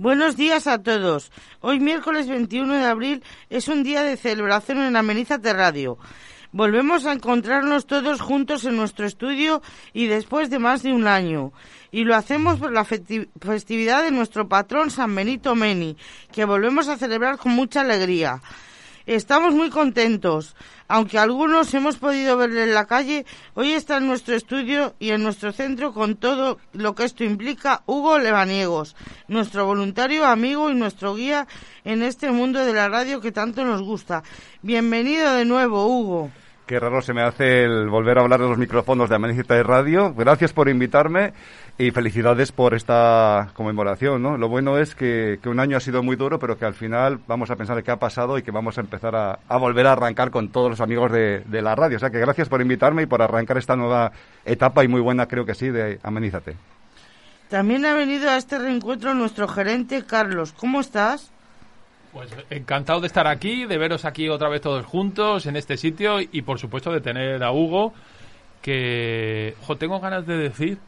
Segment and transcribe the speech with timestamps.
[0.00, 1.30] Buenos días a todos.
[1.60, 5.98] Hoy miércoles 21 de abril es un día de celebración en Amenízate Radio.
[6.52, 9.60] Volvemos a encontrarnos todos juntos en nuestro estudio
[9.92, 11.52] y después de más de un año.
[11.92, 15.98] Y lo hacemos por la festividad de nuestro patrón San Benito Meni,
[16.32, 18.40] que volvemos a celebrar con mucha alegría.
[19.06, 20.54] Estamos muy contentos.
[20.88, 25.22] Aunque algunos hemos podido verle en la calle, hoy está en nuestro estudio y en
[25.22, 28.96] nuestro centro con todo lo que esto implica Hugo Levaniegos,
[29.28, 31.46] nuestro voluntario, amigo y nuestro guía
[31.84, 34.22] en este mundo de la radio que tanto nos gusta.
[34.62, 36.30] Bienvenido de nuevo, Hugo.
[36.70, 39.64] Qué raro se me hace el volver a hablar de los micrófonos de Amenicita de
[39.64, 40.14] Radio.
[40.14, 41.32] Gracias por invitarme
[41.80, 44.22] y felicidades por esta conmemoración.
[44.22, 44.36] ¿no?
[44.36, 47.50] Lo bueno es que, un año ha sido muy duro, pero que al final vamos
[47.50, 50.50] a pensar qué ha pasado y que vamos a empezar a, volver a arrancar con
[50.50, 51.96] todos los amigos de, la radio.
[51.96, 54.12] O sea que gracias por invitarme y por arrancar esta nueva
[54.44, 56.54] etapa y muy buena, creo que sí, de Amenízate.
[57.48, 60.52] También ha venido a este reencuentro nuestro gerente Carlos.
[60.52, 61.32] ¿Cómo estás?
[62.12, 66.20] Pues encantado de estar aquí, de veros aquí otra vez todos juntos en este sitio
[66.20, 67.94] y por supuesto de tener a Hugo
[68.60, 70.78] que tengo ganas de decir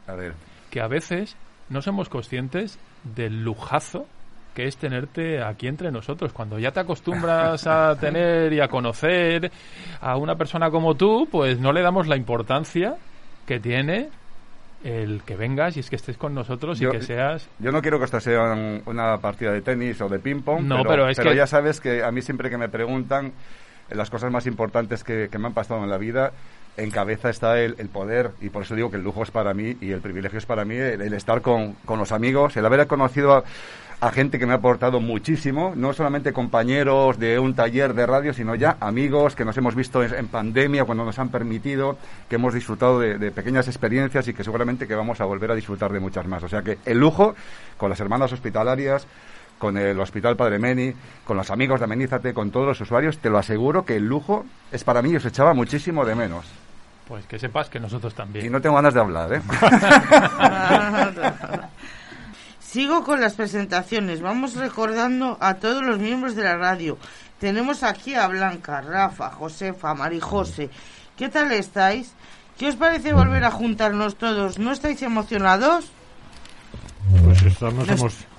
[0.73, 1.37] que a veces
[1.69, 4.07] no somos conscientes del lujazo
[4.55, 6.33] que es tenerte aquí entre nosotros.
[6.33, 9.51] Cuando ya te acostumbras a tener y a conocer
[10.01, 12.95] a una persona como tú, pues no le damos la importancia
[13.45, 14.09] que tiene
[14.83, 17.47] el que vengas y es que estés con nosotros y que seas...
[17.59, 18.55] Yo no quiero que esto sea
[18.87, 22.23] una partida de tenis o de ping-pong, no, pero, pero, ya sabes que a mí
[22.23, 23.31] siempre que me preguntan
[23.91, 26.31] las cosas más importantes que, me han pasado en la vida,
[26.77, 29.77] en cabeza está el, poder, y por eso digo que el lujo es para mí
[29.79, 33.43] y el privilegio es para mí, el, estar con, con, los amigos, el haber conocido
[34.01, 38.33] a, gente que me ha aportado muchísimo, no solamente compañeros de un taller de radio,
[38.33, 41.97] sino ya amigos que nos hemos visto en, pandemia cuando nos han permitido,
[42.27, 45.93] que hemos disfrutado de, pequeñas experiencias y que seguramente que vamos a volver a disfrutar
[45.93, 46.43] de muchas más.
[46.43, 47.33] O sea que el lujo
[47.77, 49.07] con las hermanas hospitalarias,
[49.57, 53.29] con el Hospital Padre Meni, con los amigos de Amenízate, con todos los usuarios, te
[53.29, 56.62] lo aseguro que el lujo es para mí y os echaba muchísimo de menos.
[57.07, 58.45] Pues que sepas que nosotros también.
[58.45, 59.41] Y no tengo ganas de hablar, ¿eh?
[62.59, 64.21] Sigo con las presentaciones.
[64.21, 66.97] Vamos recordando a todos los miembros de la radio.
[67.39, 70.69] Tenemos aquí a Blanca, Rafa, Josefa, Marijose.
[71.17, 72.13] ¿Qué tal estáis?
[72.57, 74.59] ¿Qué os parece volver a juntarnos todos?
[74.59, 75.91] ¿No estáis emocionados?
[77.23, 77.87] Pues estamos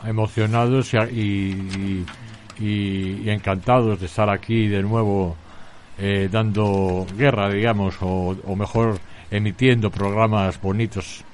[0.05, 2.05] emocionados y,
[2.59, 5.37] y, encantados de estar aquí de nuevo
[5.99, 8.99] eh, dando guerra, digamos, o, o mejor
[9.31, 11.25] emitiendo programas bonitos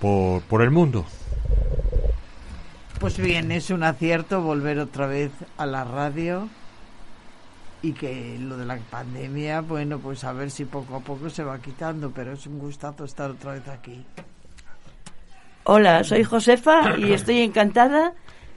[0.00, 1.04] por, por el mundo.
[2.98, 6.48] Pues bien, es un acierto volver otra vez a la radio
[7.82, 11.42] y que lo de la pandemia, bueno, pues a ver si poco a poco se
[11.42, 14.04] va quitando, pero es un gustazo estar otra vez aquí.
[15.64, 18.12] Hola, soy Josefa y estoy encantada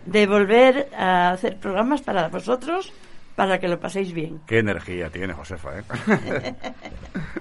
[0.06, 2.92] de volver a hacer programas para vosotros
[3.36, 4.42] para que lo paséis bien.
[4.46, 6.56] Qué energía tiene Josefa, ¿eh?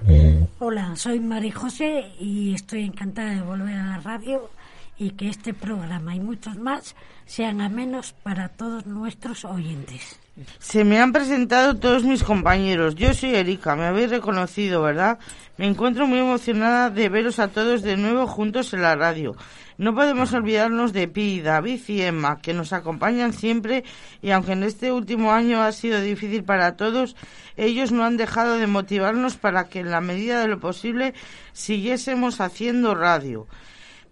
[0.59, 4.49] Hola, soy Mari José y estoy encantada de volver a la radio
[4.97, 6.95] y que este programa y muchos más
[7.25, 10.19] sean amenos para todos nuestros oyentes.
[10.59, 12.95] Se me han presentado todos mis compañeros.
[12.95, 15.19] Yo soy Erika, me habéis reconocido, ¿verdad?
[15.57, 19.35] Me encuentro muy emocionada de veros a todos de nuevo juntos en la radio.
[19.77, 23.83] No podemos olvidarnos de Pi, David y Emma, que nos acompañan siempre
[24.21, 27.15] y aunque en este último año ha sido difícil para todos,
[27.57, 31.13] ellos no han dejado de motivarnos para que en la medida de lo posible
[31.53, 33.47] siguiésemos haciendo radio.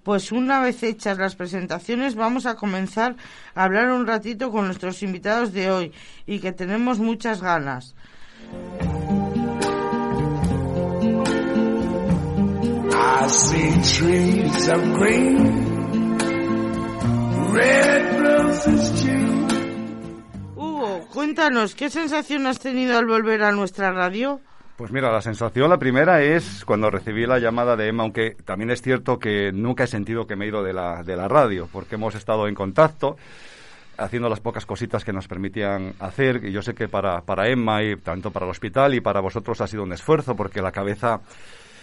[0.03, 3.15] Pues una vez hechas las presentaciones vamos a comenzar
[3.53, 5.91] a hablar un ratito con nuestros invitados de hoy
[6.25, 7.95] y que tenemos muchas ganas.
[20.55, 24.39] Hugo, cuéntanos, ¿qué sensación has tenido al volver a nuestra radio?
[24.77, 28.71] Pues mira, la sensación, la primera es cuando recibí la llamada de Emma, aunque también
[28.71, 31.69] es cierto que nunca he sentido que me he ido de la, de la radio,
[31.71, 33.15] porque hemos estado en contacto.
[33.97, 36.43] haciendo las pocas cositas que nos permitían hacer.
[36.45, 39.61] Y yo sé que para, para Emma y tanto para el hospital y para vosotros
[39.61, 41.21] ha sido un esfuerzo porque la cabeza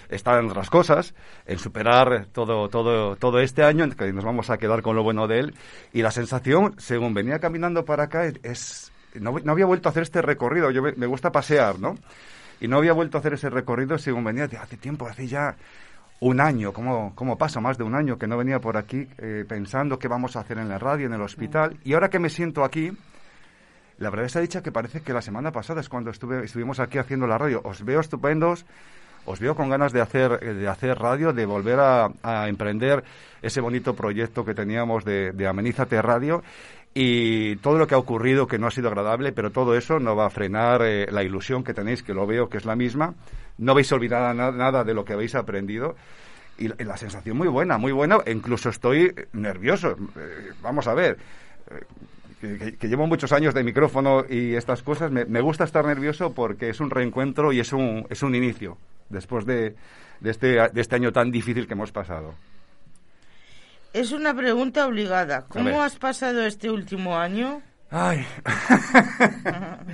[0.09, 1.15] está en otras cosas,
[1.47, 5.03] en superar todo, todo, todo este año, en que nos vamos a quedar con lo
[5.03, 5.55] bueno de él.
[5.93, 8.93] Y la sensación, según venía caminando para acá, es...
[9.15, 11.97] No, había vuelto a hacer este recorrido, yo me, gusta pasear, ¿no?
[12.61, 15.57] Y no había vuelto a hacer ese recorrido según venía hace tiempo, hace ya
[16.21, 17.61] un año, ¿cómo, cómo pasa?
[17.61, 20.59] Más de un año que no venía por aquí eh, pensando qué vamos a hacer
[20.59, 21.79] en la radio, en el hospital.
[21.85, 22.93] Y ahora que me siento aquí,
[23.99, 26.99] la verdad ha dicha que parece que la semana pasada es cuando estuve, estuvimos aquí
[26.99, 27.61] haciendo la radio.
[27.65, 28.67] Os veo estupendos,
[29.29, 33.05] os veo con ganas de hacer, de hacer radio, de volver a, emprender
[33.43, 36.43] ese bonito proyecto que teníamos de, de Amenízate Radio
[36.95, 40.17] y todo lo que ha ocurrido que no ha sido agradable, pero todo eso no
[40.17, 43.15] va a frenar eh, la ilusión que tenéis, que lo veo que es la misma.
[43.59, 45.95] No vais olvidado nada de lo que habéis aprendido.
[46.59, 48.19] Y, la sensación muy buena, muy buena.
[48.27, 49.97] Incluso estoy nervioso.
[50.17, 51.19] Eh, vamos a ver.
[52.41, 56.81] Que, llevo muchos años de micrófono y estas cosas, me, gusta estar nervioso porque es
[56.81, 59.75] un reencuentro y es un, es un inicio después de,
[60.21, 62.35] de, este, de este año tan difícil que hemos pasado.
[63.93, 65.47] Es una pregunta obligada.
[65.49, 67.63] ¿Cómo has pasado este último año?
[67.91, 68.27] Ay.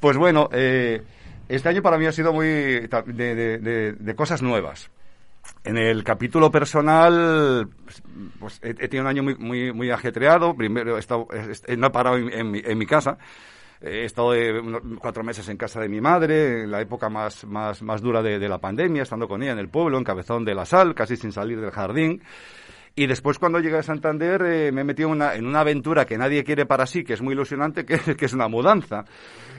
[0.00, 1.02] pues bueno, eh,
[1.48, 4.90] este año para mí ha sido muy de, cosas nuevas.
[5.62, 7.68] En el capítulo personal,
[8.38, 10.54] pues, he, tenido un año muy, muy, muy ajetreado.
[10.54, 11.28] Primero, he estado,
[11.76, 13.18] no he parado en, mi, casa.
[13.82, 14.32] He estado
[14.98, 18.48] cuatro meses en casa de mi madre, en la época más, más, más dura de,
[18.48, 21.32] la pandemia, estando con ella en el pueblo, en Cabezón de la Sal, casi sin
[21.32, 22.22] salir del jardín.
[22.94, 26.18] Y después cuando llegué a Santander eh, me he metido una, en una aventura que
[26.18, 29.04] nadie quiere para sí, que es muy ilusionante, que, es una mudanza.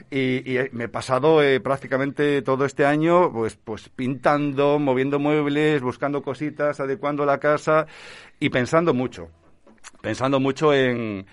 [0.09, 5.81] Y, eh, me he pasado eh, prácticamente todo este año pues, pues pintando, moviendo muebles,
[5.81, 7.87] buscando cositas, adecuando la casa
[8.39, 9.29] y pensando mucho.
[10.01, 11.25] Pensando mucho en,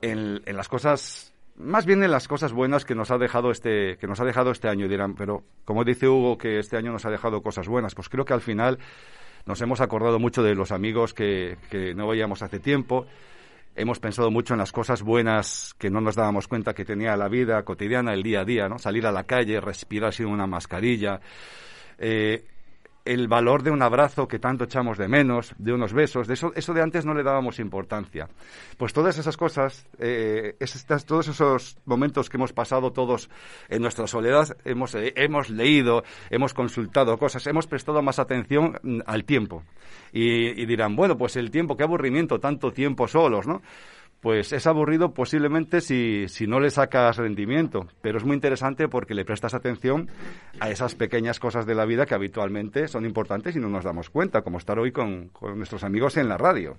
[0.00, 3.98] en, en las cosas más bien en las cosas buenas que nos ha dejado este
[3.98, 7.04] que nos ha dejado este año dirán pero como dice Hugo que este año nos
[7.04, 8.78] ha dejado cosas buenas pues creo que al final
[9.46, 13.06] nos hemos acordado mucho de los amigos que, que no veíamos hace tiempo.
[13.76, 17.28] Hemos pensado mucho en las cosas buenas que no nos dábamos cuenta que tenía la
[17.28, 18.78] vida cotidiana, el día a día, ¿no?
[18.78, 21.20] Salir a la calle, respirar sin una mascarilla.
[21.98, 22.44] Eh,
[23.04, 26.52] el valor de un abrazo que tanto echamos de menos, de unos besos, de eso,
[26.54, 28.28] eso de antes no le dábamos importancia.
[28.76, 30.56] Pues todas esas cosas, eh,
[31.06, 33.30] todos esos momentos que hemos pasado todos
[33.68, 39.00] en nuestra soledad, hemos, eh, hemos leído, hemos consultado cosas, hemos prestado más atención mm,
[39.06, 39.62] al tiempo.
[40.12, 43.62] Y, y dirán, bueno, pues el tiempo, qué aburrimiento, tanto tiempo solos, ¿no?
[44.20, 49.14] Pues es aburrido posiblemente si, si, no le sacas rendimiento, pero es muy interesante porque
[49.14, 50.10] le prestas atención
[50.60, 54.10] a esas pequeñas cosas de la vida que habitualmente son importantes y no nos damos
[54.10, 56.76] cuenta, como estar hoy con, nuestros amigos en la radio.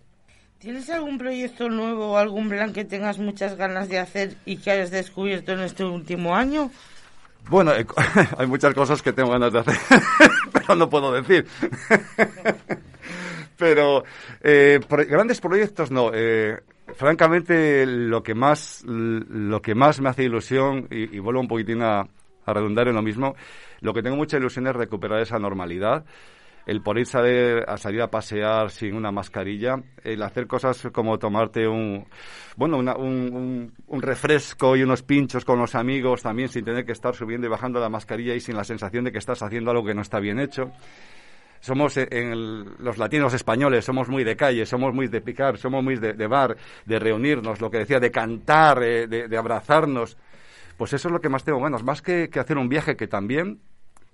[0.60, 4.70] ¿Tienes algún proyecto nuevo o algún plan que tengas muchas ganas de hacer y que
[4.70, 6.70] hayas descubierto en este último año?
[7.50, 7.88] Bueno, eh,
[8.38, 9.76] hay muchas cosas que tengo ganas de hacer,
[10.54, 11.48] pero no puedo decir.
[13.58, 14.04] pero
[14.44, 14.80] eh,
[15.10, 16.12] grandes proyectos no.
[16.14, 16.60] Eh,
[16.96, 22.08] francamente, lo que más, lo que más me hace ilusión, y, vuelvo un poquitín a,
[22.46, 23.36] redundar en lo mismo,
[23.80, 26.04] lo que tengo mucha ilusión es recuperar esa normalidad
[26.66, 31.68] el poder salir a salir a pasear sin una mascarilla, el hacer cosas como tomarte
[31.68, 32.06] un,
[32.56, 37.16] bueno, un, un, refresco y unos pinchos con los amigos también sin tener que estar
[37.16, 39.96] subiendo y bajando la mascarilla y sin la sensación de que estás haciendo algo que
[39.96, 40.72] no está bien hecho
[41.62, 45.84] somos eh, en los latinos españoles, somos muy de calle, somos muy de picar, somos
[45.84, 50.18] muy de, bar, de reunirnos, lo que decía, de cantar, eh, de, abrazarnos.
[50.75, 53.62] Pues eso es lo que más tengo ganas, más que, hacer un viaje, que también,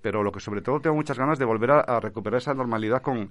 [0.02, 3.30] pero lo que sobre todo tengo muchas ganas de volver a, recuperar esa normalidad con,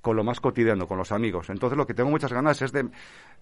[0.00, 1.50] con lo más cotidiano, con los amigos.
[1.50, 2.88] Entonces lo que tengo muchas ganas es de,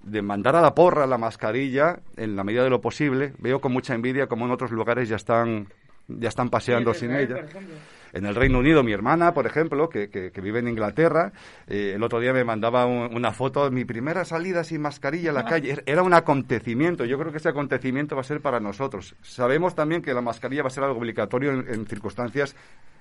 [0.02, 3.34] de, mandar a la porra la mascarilla en la medida de lo posible.
[3.38, 5.68] Veo con mucha envidia como en otros lugares ya están
[6.08, 7.44] ya están paseando sin ella.
[8.16, 11.32] En el Reino Unido, mi hermana, por ejemplo, que, que, vive en Inglaterra,
[11.66, 15.34] eh, el otro día me mandaba una foto de mi primera salida sin mascarilla a
[15.34, 15.82] la calle.
[15.84, 17.04] Era un acontecimiento.
[17.04, 19.14] Yo creo que ese acontecimiento va a ser para nosotros.
[19.20, 22.56] Sabemos también que la mascarilla va a ser algo obligatorio en circunstancias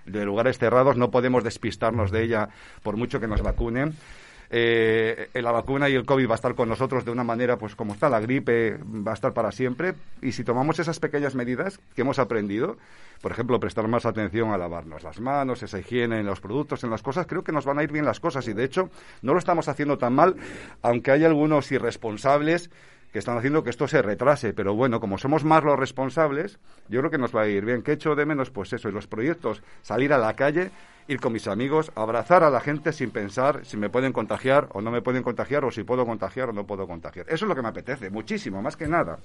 [0.06, 0.98] de lugares cerrados.
[0.98, 2.50] No podemos despistarnos de ella
[2.84, 3.94] por mucho que nos vacunen
[4.50, 7.76] eh, la vacuna y el COVID va a estar con nosotros de una manera, pues
[7.76, 9.96] como está la gripe, va a estar para siempre.
[10.22, 12.78] Y si tomamos esas pequeñas medidas que hemos aprendido,
[13.22, 16.90] por ejemplo, prestar más atención a lavarnos las manos, esa higiene en los productos, en
[16.90, 18.48] las cosas, creo que nos van a ir bien las cosas.
[18.48, 18.90] Y de hecho,
[19.22, 20.36] no lo estamos haciendo tan mal,
[20.82, 22.70] aunque hay algunos irresponsables
[23.16, 24.52] que están haciendo que esto se retrase.
[24.52, 27.82] Pero bueno, como somos más los responsables, yo creo que nos va a ir bien.
[27.82, 28.52] ¿Qué echo de menos?
[28.52, 30.70] Pues eso, y los proyectos, salir a la calle,
[31.08, 34.82] ir con mis amigos, abrazar a la gente sin pensar si me pueden contagiar o
[34.82, 37.26] no me pueden contagiar, o si puedo contagiar o no puedo contagiar.
[37.30, 39.18] Eso es lo que me apetece, muchísimo, más que nada.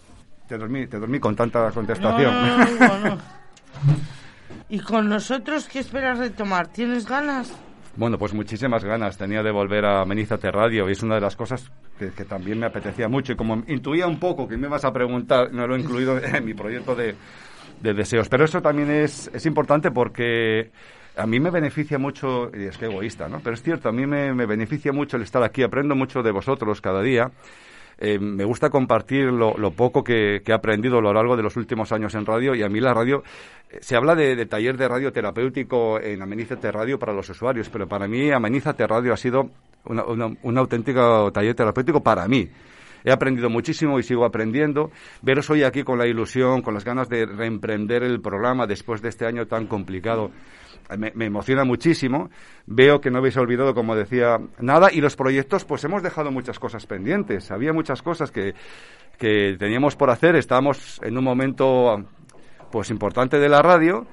[0.46, 2.32] Te dormí, te dormí con tanta contestación.
[4.68, 6.68] ¿Y con nosotros qué esperas retomar?
[6.68, 7.52] ¿Tienes ganas?
[7.96, 11.36] Bueno, pues muchísimas ganas tenía de volver a Menízate Radio y es una de las
[11.36, 14.92] cosas que, también me apetecía mucho y como intuía un poco que me ibas a
[14.92, 17.14] preguntar, no lo he incluido en mi proyecto de,
[17.82, 18.28] deseos.
[18.28, 20.70] Pero eso también es, es importante porque
[21.16, 23.40] a mí me beneficia mucho, y es que egoísta, ¿no?
[23.40, 26.30] Pero es cierto, a mí me, me beneficia mucho el estar aquí, aprendo mucho de
[26.30, 27.30] vosotros cada día
[28.02, 31.92] eh, me gusta compartir lo, poco que, he aprendido a lo largo de los últimos
[31.92, 33.22] años en radio y a mí la radio,
[33.68, 37.86] eh, se habla de, taller de radio terapéutico en Amenízate Radio para los usuarios, pero
[37.86, 39.50] para mí Amenízate Radio ha sido
[39.84, 42.48] un auténtico taller terapéutico para mí.
[43.04, 44.90] He aprendido muchísimo y sigo aprendiendo.
[45.22, 49.08] Veros hoy aquí con la ilusión, con las ganas de reemprender el programa después de
[49.08, 50.30] este año tan complicado
[50.96, 52.30] me, emociona muchísimo.
[52.66, 54.92] Veo que no habéis olvidado, como decía, nada.
[54.92, 57.50] Y los proyectos, pues hemos dejado muchas cosas pendientes.
[57.50, 58.54] Había muchas cosas que,
[59.18, 60.36] que teníamos por hacer.
[60.36, 62.04] Estábamos en un momento,
[62.70, 64.06] pues, importante de la radio.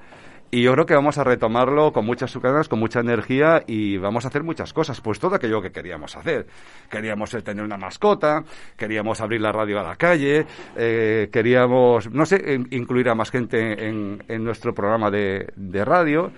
[0.50, 4.24] Y yo creo que vamos a retomarlo con muchas ganas, con mucha energía y vamos
[4.24, 4.98] a hacer muchas cosas.
[5.02, 6.46] Pues todo aquello que queríamos hacer.
[6.88, 8.42] Queríamos tener una mascota,
[8.74, 13.88] queríamos abrir la radio a la calle, eh, queríamos, no sé, incluir a más gente
[13.88, 16.32] en, en nuestro programa de, de radio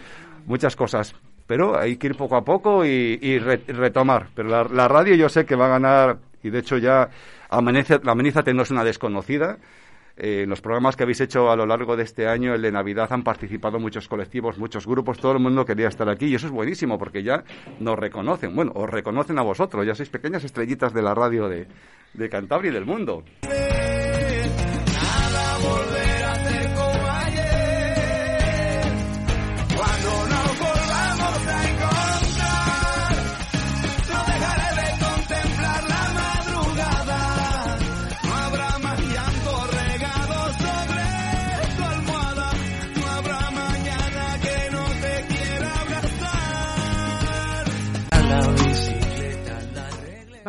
[0.47, 1.15] muchas cosas.
[1.47, 4.29] Pero hay que ir poco a poco y, retomar.
[4.35, 7.09] Pero la, radio yo sé que va a ganar, y de hecho ya
[7.49, 9.59] Amenízate no es una desconocida.
[10.17, 12.71] Eh, en los programas que habéis hecho a lo largo de este año, el de
[12.71, 16.47] Navidad, han participado muchos colectivos, muchos grupos, todo el mundo quería estar aquí y eso
[16.47, 17.43] es buenísimo porque ya
[17.79, 21.67] nos reconocen, bueno, os reconocen a vosotros, ya sois pequeñas estrellitas de la radio de,
[22.13, 23.25] de Cantabria y del mundo.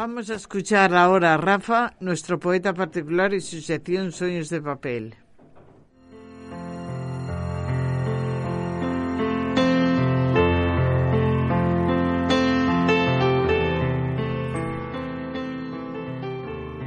[0.03, 5.15] Vamos a escuchar ahora a Rafa, nuestro poeta particular y su sección Sueños de Papel.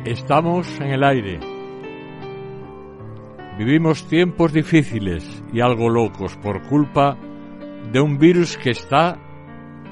[0.05, 1.39] Estamos en el aire.
[3.57, 7.17] Vivimos tiempos difíciles y algo locos por culpa
[7.93, 9.17] de un virus que está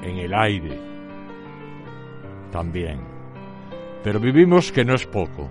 [0.01, 0.77] en el aire.
[2.51, 3.12] También
[4.03, 5.49] pero vivimos que no es poco.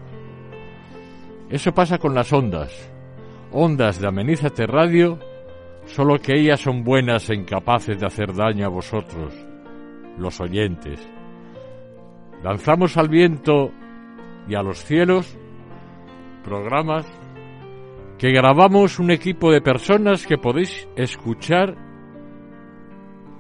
[1.48, 2.90] Eso pasa con las ondas.
[3.50, 5.18] Ondas de Amenízate Radio,
[5.86, 9.34] solo que ellas son buenas e incapaces de hacer daño a vosotros,
[10.18, 11.00] los oyentes.
[12.42, 13.70] Lanzamos al viento
[14.48, 15.36] y a los cielos
[16.44, 17.06] programas
[18.18, 21.76] que grabamos un equipo de personas que podéis escuchar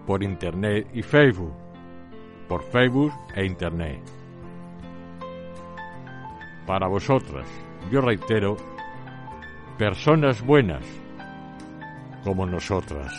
[0.06, 1.54] por Internet y Facebook,
[2.48, 4.21] por Facebook e Internet
[6.66, 7.46] para vosotras,
[7.90, 8.56] yo reitero,
[9.78, 10.84] personas buenas
[12.24, 13.12] como nosotras.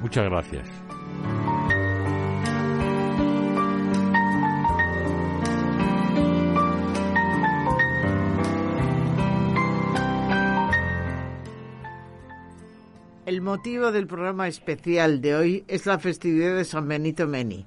[0.00, 0.68] Muchas gracias.
[13.26, 17.66] El motivo del programa especial de hoy es la festividad de San Benito Meni.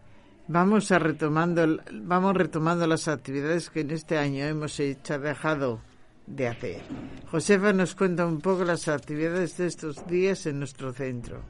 [0.50, 5.82] Vamos a retomando, vamos retomando las actividades que en este año hemos hecho, dejado
[6.26, 6.82] de hacer.
[7.30, 11.44] Josefa nos cuenta un poco las actividades de estos días en nuestro centro.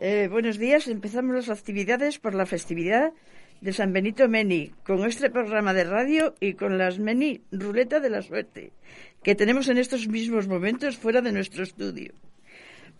[0.00, 3.12] Eh, buenos días, empezamos las actividades por la festividad
[3.60, 8.10] de San Benito Meni, con este programa de radio y con las Meni Ruleta de
[8.10, 8.72] la Suerte,
[9.22, 12.14] que tenemos en estos mismos momentos fuera de nuestro estudio.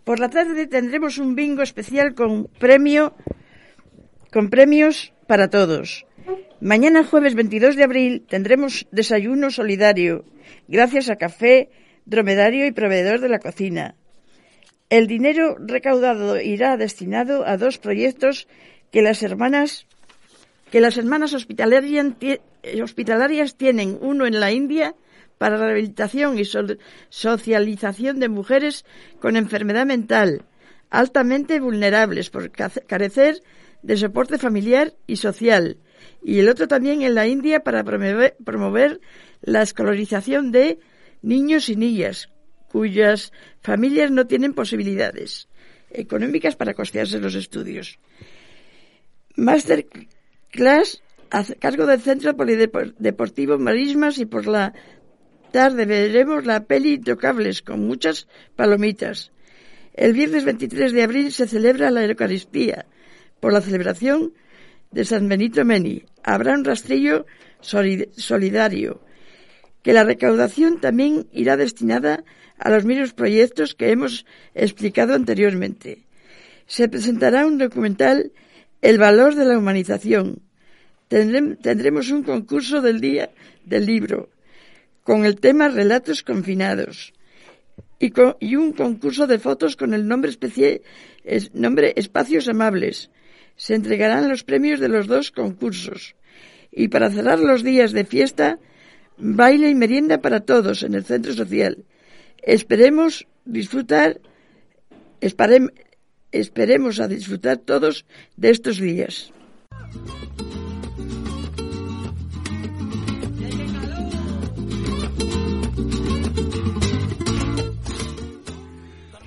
[0.03, 3.13] Por la tarde tendremos un bingo especial con premio
[4.31, 6.05] con premios para todos.
[6.59, 10.25] Mañana jueves 22 de abril tendremos desayuno solidario
[10.67, 11.69] gracias a Café
[12.05, 13.95] Dromedario y proveedor de la cocina.
[14.89, 18.47] El dinero recaudado irá destinado a dos proyectos
[18.91, 19.87] que las hermanas
[20.69, 24.95] que las hermanas hospitalarias tienen, uno en la India
[25.37, 26.45] para la rehabilitación y
[27.09, 28.85] socialización de mujeres
[29.19, 30.45] con enfermedad mental,
[30.89, 33.41] altamente vulnerables por carecer
[33.81, 35.77] de soporte familiar y social,
[36.23, 39.01] y el otro también en la India para promover,
[39.41, 40.79] la escolarización de
[41.21, 42.29] niños y niñas
[42.69, 45.47] cuyas familias no tienen posibilidades
[45.91, 47.99] económicas para costearse los estudios.
[49.35, 54.73] Masterclass a cargo del Centro Polideportivo Marismas y por la
[55.53, 59.31] tarde veremos la peli Tocables con muchas palomitas.
[59.93, 62.87] El viernes 23 de abril se celebra la Eucaristía
[63.39, 64.33] por la celebración
[64.91, 66.05] de San Benito Meni.
[66.23, 67.27] Habrá un rastrillo
[67.61, 69.01] solidario,
[69.83, 72.23] que la recaudación también irá destinada
[72.57, 75.99] a los mismos proyectos que hemos explicado anteriormente.
[76.65, 78.31] Se presentará un documental
[78.81, 80.41] El valor de la humanización.
[81.09, 83.29] Tendremos un concurso del día
[83.65, 84.32] del libro
[85.03, 87.13] con el tema Relatos confinados
[88.39, 90.81] y, un concurso de fotos con el nombre, especie,
[91.53, 93.09] nombre Espacios Amables.
[93.55, 96.15] Se entregarán los premios de los dos concursos.
[96.71, 98.59] Y para cerrar los días de fiesta,
[99.17, 101.85] baile y merienda para todos en el centro social.
[102.41, 104.19] Esperemos disfrutar,
[106.31, 108.05] esperemos a disfrutar todos
[108.35, 109.31] de estos días.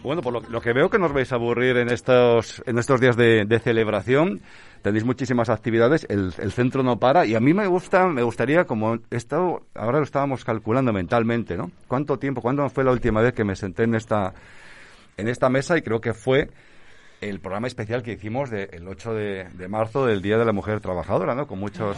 [0.07, 3.17] Bueno, por lo, que veo que nos vais a aburrir en estos, en estos días
[3.17, 4.41] de, celebración,
[4.81, 8.99] tenéis muchísimas actividades, el, centro no para y a mí me gusta, me gustaría, como
[9.11, 11.73] esto, ahora lo estábamos calculando mentalmente, ¿no?
[11.89, 14.33] ¿Cuánto tiempo, cuándo fue la última vez que me senté en esta,
[15.17, 16.51] en esta mesa y creo que fue
[17.21, 21.35] el programa especial que hicimos el 8 de, marzo del Día de la Mujer Trabajadora,
[21.35, 21.49] ¿no?
[21.49, 21.97] Con muchos...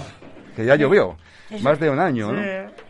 [0.57, 1.19] que ya llovió,
[1.61, 2.41] más de un año, ¿no?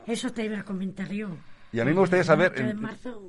[0.06, 1.30] Eso te iba a comentar yo.
[1.70, 2.54] Y a mí me gustaría saber,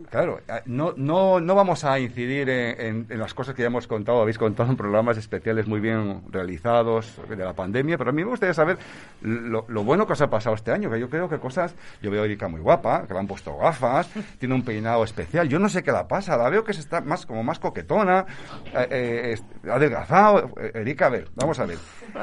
[0.10, 4.38] claro, no, no, no vamos a incidir en, las cosas que ya hemos contado, habéis
[4.38, 8.54] contado en programas especiales muy bien realizados de la pandemia, pero a mí me gustaría
[8.54, 8.78] saber
[9.22, 12.22] lo, bueno que os ha pasado este año, que yo creo que cosas, yo veo
[12.22, 15.68] a Erika muy guapa, que le han puesto gafas, tiene un peinado especial, yo no
[15.68, 18.26] sé qué la pasa, la veo que se está más como más coquetona,
[18.74, 21.78] eh, eh, adelgazado, Erika, a ver, vamos a ver,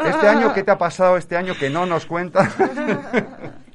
[0.06, 2.48] este año, ¿qué te ha pasado este año que no nos cuenta?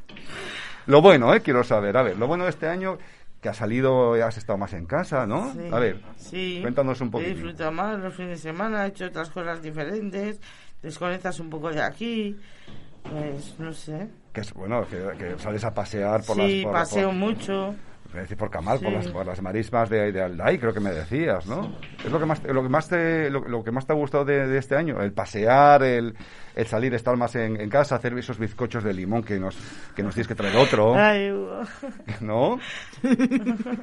[0.87, 1.41] Lo bueno, ¿eh?
[1.41, 1.95] Quiero saber.
[1.97, 2.97] A ver, lo bueno de este año
[3.41, 5.51] que ha salido, has estado más en casa, ¿no?
[5.71, 6.59] a ver, sí.
[6.61, 7.23] cuéntanos un poco.
[7.23, 10.39] He disfrutado más los fines de semana, he hecho otras cosas diferentes,
[10.83, 12.39] desconectas un poco de aquí,
[13.01, 14.09] pues no sé.
[14.31, 16.45] Que es bueno, que, sales a pasear por las...
[16.45, 17.73] Sí, paseo mucho
[18.19, 21.45] decir por Camal, por, las, por las marismas de, de, Alday, creo que me decías,
[21.47, 21.77] ¿no?
[22.03, 24.57] Es lo que más, lo que más te, lo, que más te ha gustado de,
[24.57, 26.15] este año, el pasear, el,
[26.55, 29.57] el salir, estar más en, casa, hacer esos bizcochos de limón que nos,
[29.95, 30.93] que nos tienes que traer otro.
[30.95, 31.31] Ay,
[32.19, 32.59] ¿No?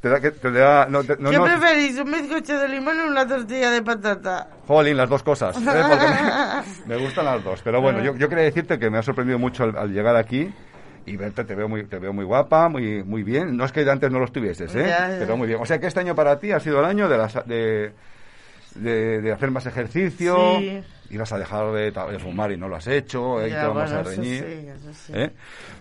[0.00, 3.70] te da, te da, no, no, ¿Qué preferís, un bizcocho de limón o una tortilla
[3.70, 4.48] de patata?
[4.66, 5.56] Jolín, las dos cosas.
[5.56, 5.60] ¿eh?
[6.86, 7.62] me, gustan las dos.
[7.62, 10.52] Pero bueno, yo, yo quería decirte que me ha sorprendido mucho al llegar aquí
[11.06, 13.56] y verte te veo muy te veo muy guapa muy muy bien.
[13.56, 15.60] No es que antes no lo estuvieses eh pero muy bien.
[15.60, 17.92] O sea que este año para ti ha sido el año de las de,
[18.74, 20.58] de, hacer más ejercicio.
[20.58, 20.82] Sí.
[21.10, 23.40] ibas a dejar de, fumar y no lo has hecho.
[23.40, 23.48] ¿eh?
[23.48, 24.74] y te vamos a reñir
[25.12, 25.30] ¿eh?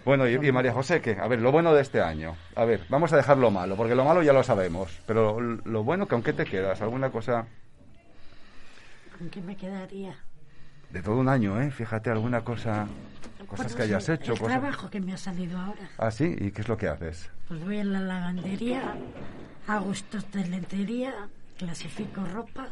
[0.06, 2.36] bueno y, María José que a ver lo bueno de este año.
[2.56, 5.00] A ver vamos a dejar lo malo porque lo malo ya lo sabemos.
[5.08, 7.48] Pero lo, bueno que aunque te quedas alguna cosa
[9.18, 10.16] ¿con qué me quedaría?
[10.92, 12.88] de todo un año eh fíjate alguna cosa
[13.48, 14.34] Cosas que hayas hecho.
[14.34, 15.90] El trabajo que me ha salido ahora.
[15.98, 16.36] ¿Ah, sí?
[16.40, 17.30] ¿Y qué es lo que haces?
[17.48, 18.96] Pues voy a la lavandería,
[19.68, 19.94] hago
[20.34, 22.70] lentería, clasifico ropa.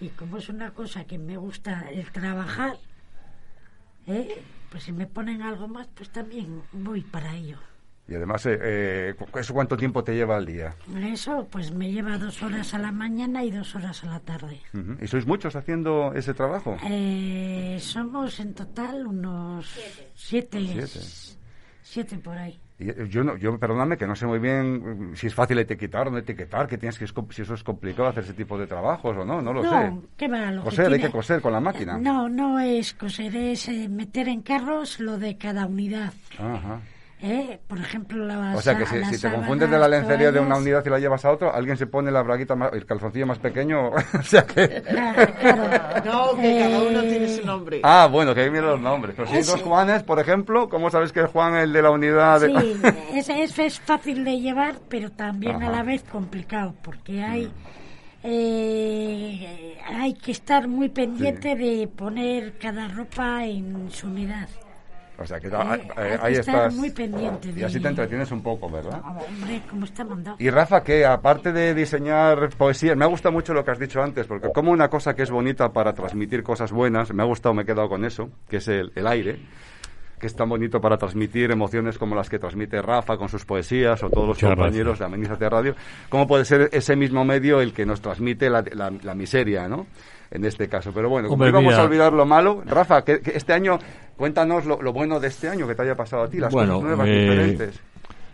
[0.00, 2.76] Y como es una cosa que me gusta el trabajar,
[4.06, 4.42] ¿eh?
[4.70, 7.58] pues si me ponen algo más, pues también voy para ello.
[8.06, 10.74] Y además, eh, eh, ¿eso cuánto tiempo te lleva al día?
[11.04, 14.60] Eso, pues me lleva dos horas a la mañana y dos horas a la tarde.
[15.00, 16.76] ¿Y sois muchos haciendo ese trabajo?
[16.84, 19.66] Eh, somos en total unos
[20.14, 20.60] siete.
[20.60, 20.86] Siete.
[21.82, 22.60] Siete, por ahí.
[22.78, 26.10] Y yo, no, yo, perdóname, que no sé muy bien si es fácil etiquetar o
[26.10, 29.24] no etiquetar, que tienes que, si eso es complicado hacer ese tipo de trabajos o
[29.24, 29.92] no, no lo no, sé.
[30.16, 31.96] ¿qué va, lo coser, hay que coser con la máquina.
[31.96, 36.12] No, no es coser, es meter en carros lo de cada unidad.
[36.38, 36.80] Ajá.
[37.26, 37.58] ¿Eh?
[37.66, 40.84] Por ejemplo, la O sea que si, te confundes de la lencería de una unidad
[40.84, 43.88] y la llevas a otra, alguien se pone la braguita, más, el calzoncillo más pequeño.
[44.20, 44.82] o sea que.
[46.04, 47.80] no, que cada uno tiene su nombre.
[47.82, 49.14] Ah, bueno, que ahí miren los nombres.
[49.16, 51.90] Pero si hay dos Juanes, por ejemplo, ¿cómo sabes que es Juan el de la
[51.92, 52.42] unidad?
[52.42, 52.48] De...
[52.48, 52.82] Sí,
[53.14, 57.50] es, es, fácil de llevar, pero también a la vez complicado, porque hay.
[58.22, 64.48] Eh, hay que estar muy pendiente de poner cada ropa en su unidad.
[65.18, 65.48] O sea que
[66.20, 66.74] ahí estás.
[66.74, 67.52] Muy pendiente.
[67.56, 69.00] Y así te entretienes un poco, ¿verdad?
[69.02, 70.36] Ah, hombre, ¿cómo está mandado?
[70.40, 74.02] Y Rafa, que aparte de diseñar poesía, me ha gustado mucho lo que has dicho
[74.02, 77.54] antes, porque como una cosa que es bonita para transmitir cosas buenas, me ha gustado,
[77.54, 79.38] me he quedado con eso, que es el, el aire
[80.24, 84.02] que es tan bonito para transmitir emociones como las que transmite Rafa con sus poesías
[84.02, 85.74] o todos los compañeros de Amenízate Radio,
[86.08, 89.86] ¿cómo puede ser ese mismo medio el que nos transmite la, la, miseria, ¿no?
[90.30, 90.92] En este caso.
[90.94, 93.78] Pero bueno, como vamos a olvidar lo malo, Rafa, que, este año,
[94.16, 97.08] cuéntanos lo, bueno de este año que te haya pasado a ti, las cosas nuevas,
[97.08, 97.80] eh, diferentes.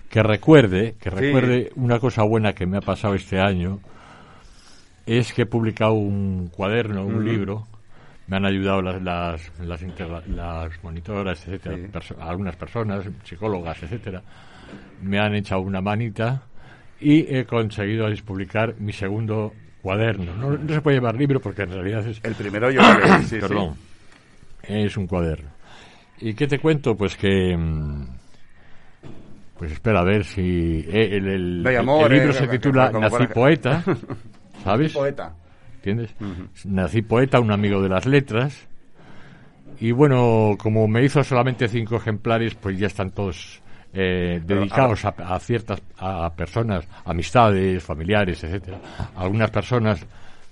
[0.08, 3.78] Que recuerde, que recuerde una cosa buena que me ha pasado este año,
[5.06, 7.66] es que he publicado un cuaderno, un libro,
[8.26, 9.82] me han ayudado las las, las,
[10.28, 11.76] las monitoras, etcétera,
[12.20, 14.22] algunas personas, psicólogas, etcétera,
[15.02, 16.42] me han echado una manita
[17.00, 20.34] y he conseguido publicar mi segundo cuaderno.
[20.36, 22.20] No, se puede llevar libro porque en realidad es...
[22.22, 22.82] El primero yo
[23.26, 23.74] sí, Perdón.
[24.62, 25.48] Es un cuaderno.
[26.20, 26.94] ¿Y qué te cuento?
[26.94, 27.56] Pues que...
[27.56, 28.06] Mm,
[29.58, 30.84] pues espera a ver si...
[30.88, 33.82] Eh, el, el, libro se titula Nací Poeta,
[34.64, 34.92] ¿sabes?
[34.92, 35.34] Poeta.
[35.80, 36.14] ¿entiendes?
[36.64, 38.68] Nací poeta, un amigo de las letras.
[39.80, 43.62] Y bueno, como me hizo solamente cinco ejemplares, pues ya están todos
[43.94, 48.78] eh, dedicados a, ciertas a personas, amistades, familiares, etcétera.
[49.16, 50.06] Algunas personas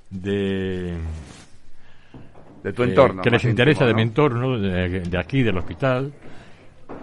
[0.09, 0.97] de
[2.63, 6.13] de tu entorno que les interesa de mi entorno, de, aquí, del hospital.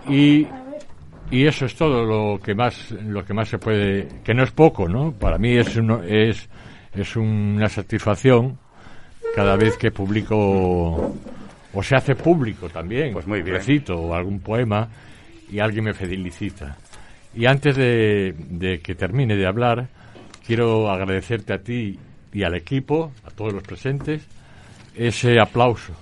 [0.09, 0.47] Y
[1.31, 4.51] y eso es todo lo que más lo que más se puede que no es
[4.51, 6.47] poco no para mí es uno, es
[6.93, 8.59] es una satisfacción
[9.35, 11.15] cada vez que publico
[11.75, 13.57] o se hace público también, pues muy bien.
[13.57, 14.87] recito algún poema
[15.51, 16.77] y alguien me felicita.
[17.35, 19.87] Y antes de, que termine de hablar,
[20.47, 21.99] quiero agradecerte a ti
[22.31, 24.25] y al equipo, a todos los presentes,
[24.97, 25.93] ese aplauso.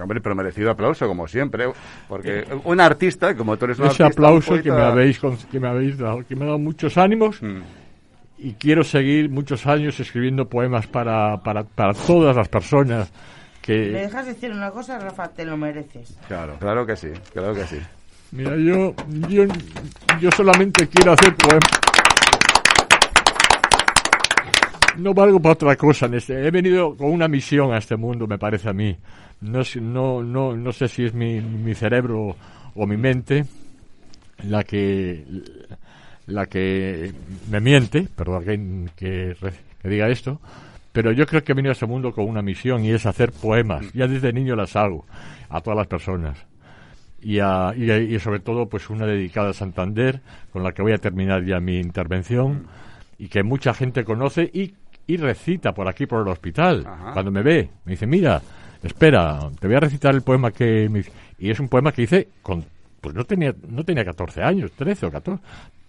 [0.00, 1.64] Hombre, pero merecido aplauso, como siempre,
[2.08, 5.98] porque un artista, como tú eres un ese aplauso que me habéis que me habéis
[5.98, 7.42] dado, que me ha dado muchos ánimos.
[7.42, 7.62] Mm
[8.38, 13.10] y quiero seguir muchos años escribiendo poemas para, para, para todas las personas
[13.60, 13.76] que...
[13.76, 15.28] ¿Le dejas decir una cosa, Rafa?
[15.28, 16.16] Te lo mereces.
[16.28, 17.78] Claro, claro que sí, claro que sí.
[18.30, 18.94] Mira, yo,
[19.28, 19.44] yo,
[20.20, 21.70] yo solamente quiero hacer poemas.
[24.98, 26.06] No valgo para otra cosa.
[26.12, 26.46] Este.
[26.46, 28.96] He venido con una misión a este mundo, me parece a mí.
[29.40, 32.36] No, no, no, no sé si es mi, mi cerebro
[32.74, 33.44] o mi mente
[34.44, 35.24] la que
[36.26, 37.12] la que
[37.50, 38.44] me miente, perdón
[38.96, 39.34] que,
[39.82, 40.40] que, diga esto,
[40.92, 43.32] pero yo creo que he venido a este mundo con una misión y es hacer
[43.32, 43.92] poemas.
[43.94, 45.06] Ya desde niño las hago
[45.48, 46.38] a todas las personas.
[47.20, 50.20] Y, a, y, sobre todo pues una dedicada a Santander,
[50.52, 52.66] con la que voy a terminar ya mi intervención,
[53.18, 54.74] y que mucha gente conoce y,
[55.08, 57.68] y recita por aquí, por el hospital, cuando me ve.
[57.86, 58.40] Me dice, mira,
[58.82, 60.86] espera, te voy a recitar el poema que...
[60.90, 61.02] Me...
[61.38, 62.64] Y es un poema que hice con...
[63.00, 65.42] Pues no tenía, no tenía 14 años, 13 o 14,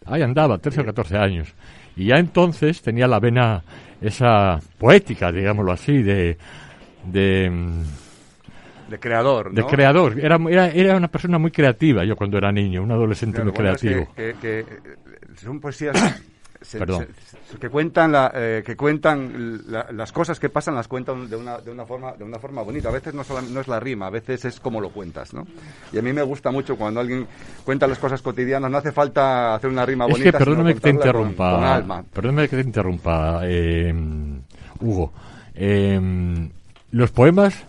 [0.05, 1.53] Ahí andaba, 13 o 14 años.
[1.97, 3.61] Y ya entonces tenía la vena
[3.99, 6.37] esa poética, digámoslo así, de...
[7.05, 7.51] de
[8.89, 9.53] de creador, ¿no?
[9.53, 10.19] De creador.
[10.19, 10.39] Era,
[10.73, 14.07] era, una persona muy creativa yo cuando era niño, un adolescente muy creativo.
[14.15, 14.65] que,
[15.35, 15.95] son poesías
[17.59, 21.71] que cuentan la, eh, que cuentan las cosas que pasan las cuentan de una, de
[21.71, 22.89] una forma de una forma bonita.
[22.89, 25.45] A veces no, no es la rima a veces es como lo cuentas no
[25.93, 27.27] y a mí me gusta mucho cuando alguien
[27.63, 28.69] cuenta las cosas cotidianas.
[28.69, 32.55] No hace falta hacer una rima bonita es que perdóname que te interrumpa perdóname que
[32.57, 33.93] te interrumpa eh,
[34.81, 35.13] Hugo.
[35.55, 36.49] Eh,
[36.91, 37.65] los poemas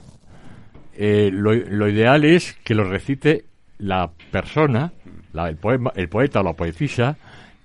[0.99, 3.45] lo, lo ideal es que los recite
[3.79, 4.93] la persona
[5.33, 7.17] la, el poema el poeta o la poetisa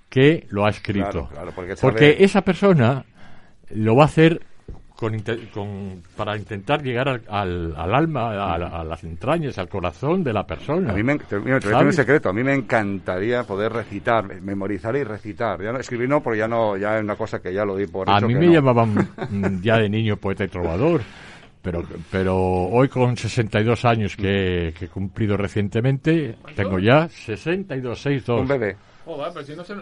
[0.08, 1.28] que lo ha escrito.
[1.80, 3.04] porque, esa persona
[3.70, 4.40] lo va a hacer
[4.96, 10.92] con, para intentar llegar al, al, alma, a, las entrañas, al corazón de la persona.
[10.92, 12.30] A mí me, te, un secreto.
[12.30, 15.62] A mí me encantaría poder recitar, memorizar y recitar.
[15.62, 17.86] Ya no, escribir no, porque ya no, ya es una cosa que ya lo di
[17.86, 18.94] por A mí me llamaban
[19.62, 21.02] ya de niño poeta y trovador.
[21.60, 28.40] Pero, pero hoy con 62 años que, que he cumplido recientemente, tengo ya 62, 62.
[28.40, 28.76] Un bebé.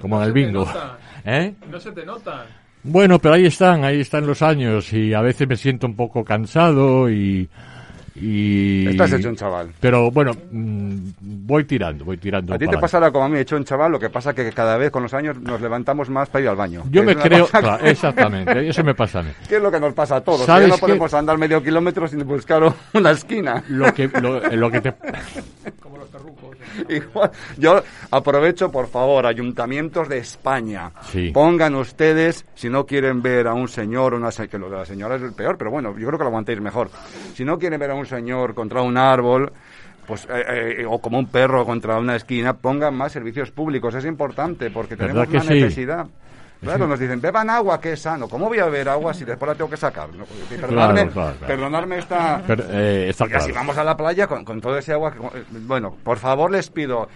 [0.00, 0.68] Como en el bingo.
[1.24, 1.54] ¿Eh?
[1.68, 2.46] No se te nota.
[2.82, 6.22] Bueno, pero ahí están, ahí están los años y a veces me siento un poco
[6.22, 7.48] cansado y,
[8.14, 8.88] y...
[8.88, 9.70] Estás hecho un chaval.
[9.80, 12.54] Pero bueno, mm, voy tirando, voy tirando.
[12.54, 14.76] A ti te pasará como a mí, hecho un chaval, lo que pasa que cada
[14.76, 16.84] vez con los años nos levantamos más para ir al baño.
[16.90, 17.48] Yo me creo,
[17.82, 19.30] exactamente, eso me pasa a mí.
[19.48, 20.46] ¿Qué es lo que nos pasa a todos?
[20.46, 22.62] Ya no podemos andar medio kilómetro sin buscar
[22.94, 23.62] una esquina.
[23.68, 24.94] Lo que, lo, que te...
[25.80, 26.56] Como los perrucos.
[27.58, 30.92] yo aprovecho, por favor, ayuntamientos de España.
[31.32, 35.16] Pongan ustedes, si no quieren ver a un señor, una que lo de la señora
[35.16, 36.90] es el peor, pero bueno, yo creo que lo aguantéis mejor.
[37.34, 39.52] Si no quieren ver a un señor contra un árbol,
[40.06, 43.94] pues eh, eh, o como un perro contra una esquina, pongan más servicios públicos.
[43.94, 46.06] Es importante porque tenemos una necesidad.
[46.60, 48.26] Claro, nos dicen, beban agua, que es sano.
[48.26, 50.08] ¿Cómo voy a beber agua si después la tengo que sacar?
[50.48, 51.10] Perdonarme,
[51.46, 52.42] perdonarme esta...
[52.48, 55.12] Eh, si vamos a la playa con, con todo ese agua...
[55.66, 57.08] bueno, por favor les pido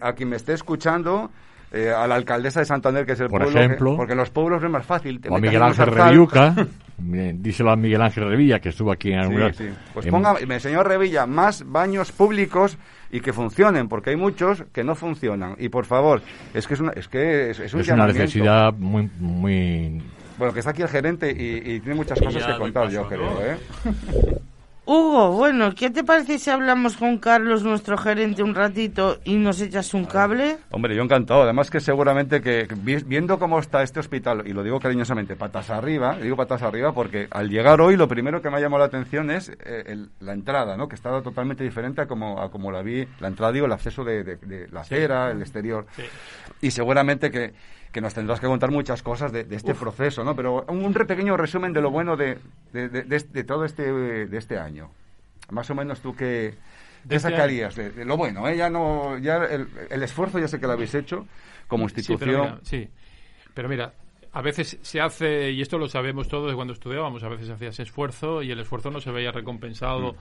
[0.00, 1.30] a quien me esté escuchando
[1.72, 3.60] eh, a la alcaldesa de Santander, que es el Por pueblo.
[3.60, 5.20] Ejemplo, porque los pueblos es más fácil.
[5.28, 5.86] o a Miguel Ángel
[7.00, 9.52] Revilluca, díselo a Miguel Ángel Revilla, que estuvo aquí en alguna...
[9.52, 9.74] Sí, sí.
[9.94, 12.78] Pues ponga, señor Revilla, más baños públicos
[13.10, 15.56] y que funcionen, porque hay muchos que no funcionan.
[15.58, 16.22] Y por favor,
[16.54, 20.02] es que es, una, es, que es, un es una necesidad muy, muy...
[20.38, 23.56] Bueno, que está aquí el gerente y, tiene muchas cosas que contar, yo creo, ¿eh?
[24.92, 29.60] Hugo, bueno, ¿qué te parece si hablamos con Carlos, nuestro gerente, un ratito y nos
[29.60, 30.56] echas un cable?
[30.72, 31.44] Hombre, yo encantado.
[31.44, 36.16] Además que seguramente que viendo cómo está este hospital, y lo digo cariñosamente, patas arriba,
[36.20, 39.30] digo patas arriba porque al llegar hoy lo primero que me ha llamado la atención
[39.30, 40.88] es eh, la entrada, ¿no?
[40.88, 44.02] Que está totalmente diferente a como, a como la vi, la entrada, digo, el acceso
[44.02, 45.86] de, la acera, el exterior.
[46.60, 47.54] Y seguramente que
[47.92, 50.36] que nos tendrás que contar muchas cosas de, este proceso, ¿no?
[50.36, 52.38] Pero un, pequeño resumen de lo bueno de,
[52.72, 54.90] de, todo este, de este año.
[55.50, 56.54] Más o menos tú qué,
[57.08, 58.46] ¿Qué este sacarías de, lo bueno?
[58.48, 58.56] ¿eh?
[58.56, 61.26] Ya no, ya el, esfuerzo ya sé que lo habéis hecho
[61.66, 62.60] como institución.
[62.62, 62.88] Sí
[63.54, 63.92] pero, mira,
[64.32, 67.78] a veces se hace, y esto lo sabemos todos de cuando estudiábamos, a veces hacías
[67.80, 70.16] esfuerzo y el esfuerzo no se veía recompensado mm.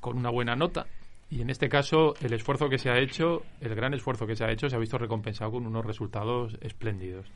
[0.00, 0.86] con una buena nota.
[1.34, 4.44] Y en este caso, el esfuerzo que se ha hecho, el gran esfuerzo que se
[4.44, 7.26] ha hecho, se ha visto recompensado con unos resultados espléndidos.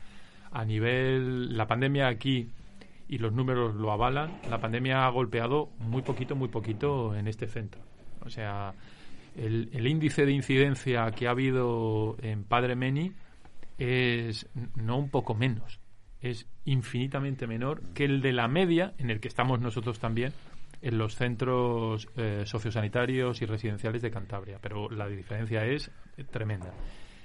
[0.53, 2.49] A nivel, la pandemia aquí,
[3.09, 7.47] y los números lo avalan, la pandemia ha golpeado muy poquito, muy poquito en este
[7.47, 7.81] centro.
[8.21, 8.73] O sea,
[9.35, 13.11] el, el índice de incidencia que ha habido en Padre Meni
[13.77, 15.81] es no un poco menos,
[16.21, 20.31] es infinitamente menor que el de la media, en el que estamos nosotros también,
[20.81, 25.91] en los centros eh, sociosanitarios y residenciales de Cantabria, pero la diferencia es
[26.31, 26.73] tremenda.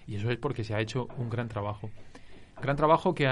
[0.06, 1.90] Y eso es porque se ha hecho un gran trabajo.
[2.60, 3.28] Gran trabajo que,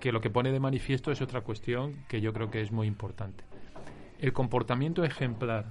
[0.00, 2.86] que lo que pone de manifiesto es otra cuestión que yo creo que es muy
[2.86, 3.44] importante.
[4.18, 5.66] El comportamiento ejemplar,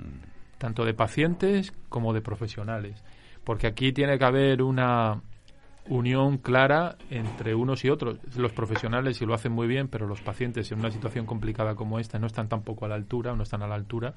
[0.58, 3.04] tanto de pacientes como de profesionales.
[3.44, 5.22] Porque aquí tiene que haber una,
[5.88, 8.18] unión clara entre unos y otros.
[8.36, 12.00] Los profesionales sí lo hacen muy bien, pero los pacientes en una situación complicada como
[12.00, 14.14] esta no están tampoco a la altura o no están a la altura,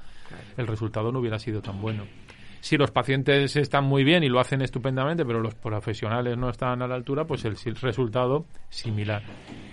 [0.56, 2.04] el resultado no hubiera sido tan bueno.
[2.60, 6.82] Si los pacientes están muy bien y lo hacen estupendamente, pero los profesionales no están
[6.82, 9.22] a la altura, pues el, el resultado similar.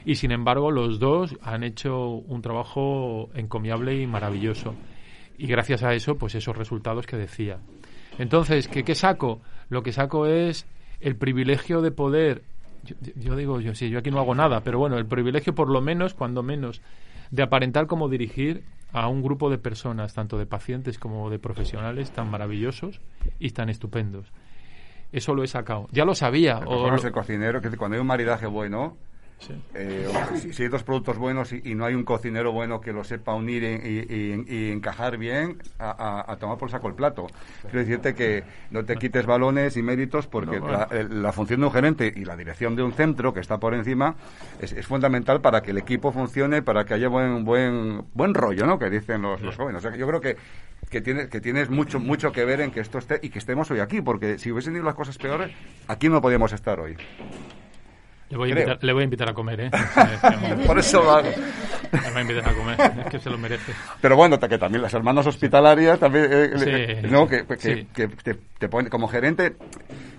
[0.06, 4.76] Y sin embargo, los dos han hecho un trabajo encomiable y maravilloso.
[5.38, 7.58] Y gracias a eso, pues esos resultados que decía.
[8.20, 9.42] Entonces, ¿qué, qué saco?
[9.70, 10.68] Lo que saco es
[11.00, 12.44] el privilegio de poder,
[13.16, 15.82] yo, digo, yo sí, yo aquí no hago nada, pero bueno, el privilegio por lo
[15.82, 16.82] menos, cuando menos,
[17.32, 22.12] de aparentar como dirigir a un grupo de personas, tanto de pacientes como de profesionales,
[22.12, 23.02] tan maravillosos
[23.40, 24.32] y tan estupendos.
[25.12, 25.88] Eso lo he sacado.
[25.92, 26.60] Ya lo sabía.
[26.60, 28.98] O el cocinero, que cuando hay un maridaje bueno,
[29.74, 30.08] eh,
[30.52, 33.64] si, hay dos productos buenos y, no hay un cocinero bueno que lo sepa unir
[33.64, 37.28] y, encajar bien, a, tomar por saco el plato.
[37.62, 42.14] Quiero decirte que no te quites balones y méritos porque la, función de un gerente
[42.16, 44.16] y la dirección de un centro que está por encima
[44.60, 48.80] es, fundamental para que el equipo funcione, para que haya buen buen buen rollo, ¿no?
[48.80, 49.84] Que dicen los, jóvenes.
[49.84, 50.38] yo creo que
[50.90, 53.70] que tienes, que tienes mucho, mucho que ver en que esto esté y que estemos
[53.72, 55.52] hoy aquí, porque si hubiesen ido las cosas peores,
[55.88, 56.96] aquí no podíamos estar hoy.
[58.30, 59.72] Le voy, a invitar, le voy a invitar a comer, ¿eh?
[60.66, 61.30] Por eso lo hago.
[61.30, 63.72] Le voy a invitar a comer, es que se lo merece.
[64.02, 67.28] Pero bueno, que también las hermanas hospitalarias, también, eh, ¿no?
[67.28, 69.56] Que, que, que te, te pone, como gerente,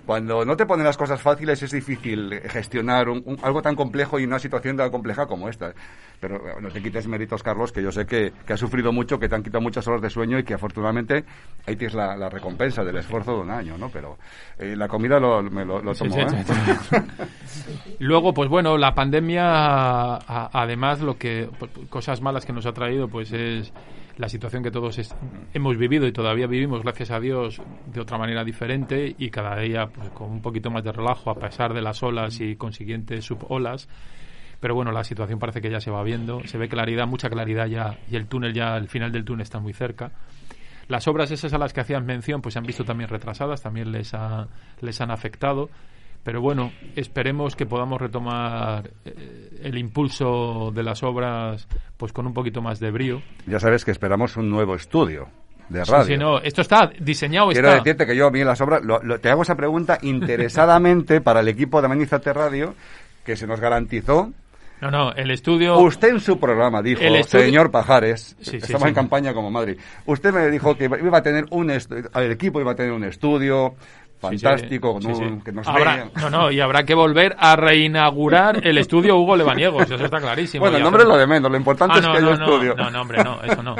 [0.07, 3.07] cuando no te ponen las cosas fáciles es difícil gestionar
[3.43, 5.73] algo tan complejo y una situación tan compleja como esta.
[6.21, 9.27] Pero no te quites méritos, Carlos, que yo sé que, que has sufrido mucho, que
[9.27, 11.25] te han quitado muchas horas de sueño y que afortunadamente
[11.67, 13.89] ahí tienes la, recompensa del esfuerzo de un año, ¿no?
[13.89, 14.17] Pero
[14.57, 16.25] eh, la comida lo, me lo, tomo, ¿eh?
[17.99, 23.09] Luego, pues bueno, la pandemia, además, lo que pues, cosas malas que nos ha traído,
[23.09, 23.73] pues es
[24.17, 24.99] la situación que todos
[25.53, 29.87] hemos vivido y todavía vivimos, gracias a Dios, de otra manera diferente y cada día
[29.87, 33.87] pues, con un poquito más de relajo a pesar de las olas y consiguientes subolas.
[34.59, 37.67] Pero bueno, la situación parece que ya se va viendo, se ve claridad, mucha claridad
[37.67, 40.11] ya y el túnel ya, el final del túnel está muy cerca.
[40.87, 43.91] Las obras esas a las que hacían mención pues se han visto también retrasadas, también
[43.91, 44.47] les, ha,
[44.81, 45.69] les han afectado
[46.27, 52.33] pero bueno, esperemos que podamos retomar eh, el impulso de las obras pues con un
[52.33, 53.21] poquito más de brío.
[53.45, 55.29] Ya sabes que esperamos un nuevo estudio
[55.69, 56.05] de radio.
[56.05, 57.51] Sí, no, esto está diseñado.
[57.51, 58.81] Quiero decirte que yo a mí las obras,
[59.21, 62.75] te hago esa pregunta interesadamente para el equipo de Amenizate Radio,
[63.23, 64.29] que se nos garantizó
[64.81, 65.79] No, no, el estudio...
[65.79, 70.51] Usted en su programa dijo, el señor Pajares, estamos en campaña como Madrid, usted me
[70.51, 71.71] dijo que iba a tener un...
[71.71, 73.75] El equipo iba a tener un estudio
[74.19, 74.99] fantástico,
[75.43, 79.89] que nos habrá, No, no, y habrá que volver a reinaugurar el estudio Hugo Lebaniegos,
[79.89, 80.61] eso está clarísimo.
[80.61, 82.75] Bueno, el nombre es lo de menos, lo importante ah, es que no, haya estudio.
[82.75, 83.75] No, no, hombre, no, eso no.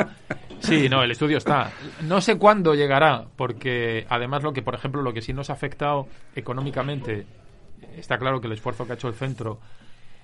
[0.59, 1.71] Sí, no, el estudio está.
[2.01, 5.53] No sé cuándo llegará, porque además lo que, por ejemplo, lo que sí nos ha
[5.53, 7.25] afectado económicamente,
[7.95, 9.59] está claro que el esfuerzo que ha hecho el centro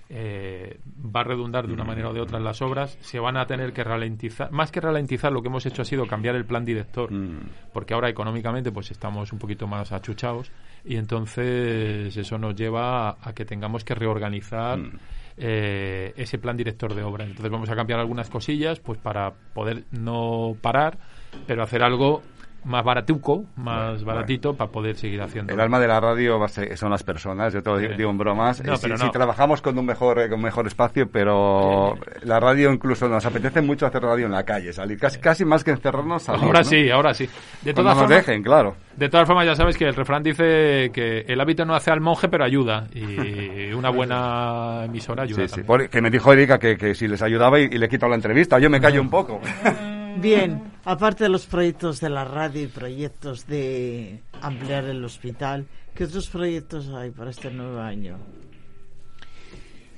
[0.09, 0.79] eh,
[1.15, 3.45] va a redundar de una manera o de otra en las obras, se van a
[3.45, 4.51] tener que ralentizar.
[4.51, 7.71] Más que ralentizar, lo que hemos hecho ha sido cambiar el plan director, mm.
[7.73, 10.51] porque ahora económicamente pues estamos un poquito más achuchados
[10.85, 14.77] y entonces eso nos lleva a, que tengamos que reorganizar.
[14.79, 14.99] Mm.
[15.35, 17.25] Eh, ese plan director de obra.
[17.25, 20.99] Entonces vamos a cambiar algunas cosillas pues para poder no parar,
[21.47, 22.21] pero hacer algo
[22.65, 25.53] más baratuco, más baratito para poder seguir haciendo.
[25.53, 26.39] El alma de la radio
[26.75, 28.61] son las personas, yo te lo digo en bromas.
[28.61, 33.61] Eh, si, trabajamos con un mejor con mejor espacio, pero la radio incluso nos apetece
[33.61, 36.29] mucho hacer radio en la calle, salir casi, casi más que encerrarnos.
[36.29, 37.27] ahora sí, ahora sí.
[37.61, 38.75] De todas formas, nos dejen, claro.
[38.95, 42.01] De todas formas, ya sabes que el refrán dice que el hábito no hace al
[42.01, 42.87] monje, pero ayuda.
[42.93, 45.47] Y una buena emisora ayuda.
[45.47, 45.87] Sí, sí.
[45.89, 48.69] que me dijo Erika que, que si les ayudaba y, le quito la entrevista, yo
[48.69, 49.41] me callo un poco.
[50.17, 56.05] Bien, aparte de los proyectos de la radio y proyectos de ampliar el hospital, ¿qué
[56.05, 58.17] otros proyectos hay para este nuevo año?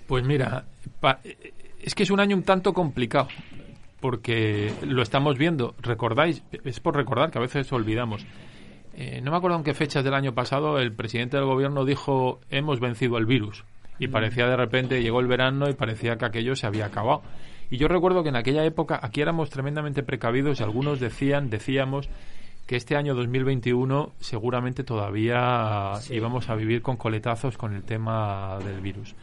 [0.07, 0.65] Pues mira,
[1.81, 3.27] es que es un año un tanto complicado,
[3.99, 5.75] porque lo estamos viendo.
[5.79, 6.43] ¿Recordáis?
[6.63, 8.25] Es por recordar que a veces olvidamos.
[8.93, 12.39] Eh, no me acuerdo en qué fechas del año pasado el presidente del gobierno dijo
[12.49, 13.65] hemos vencido el virus
[13.99, 14.11] y mm.
[14.11, 17.21] parecía de repente llegó el verano y parecía que aquello se había acabado
[17.69, 22.09] y yo recuerdo que en aquella época aquí éramos tremendamente precavidos y algunos decían, decíamos
[22.65, 28.81] que este año 2021 seguramente todavía íbamos a vivir con coletazos con el tema del
[28.81, 29.15] virus.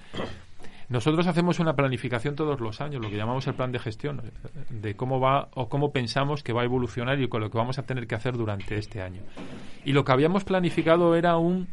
[0.89, 4.21] Nosotros hacemos una planificación todos los años, lo que llamamos el plan de gestión,
[4.69, 7.79] de cómo va o cómo pensamos que va a evolucionar y con lo que vamos
[7.79, 9.23] a tener que hacer durante este año.
[9.85, 11.69] Y lo que habíamos planificado era un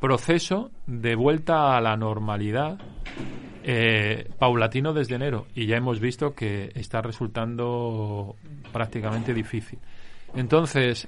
[0.00, 2.78] proceso de vuelta a la normalidad
[3.70, 8.36] eh, paulatino desde enero y ya hemos visto que está resultando
[8.72, 9.78] prácticamente difícil.
[10.34, 11.06] Entonces,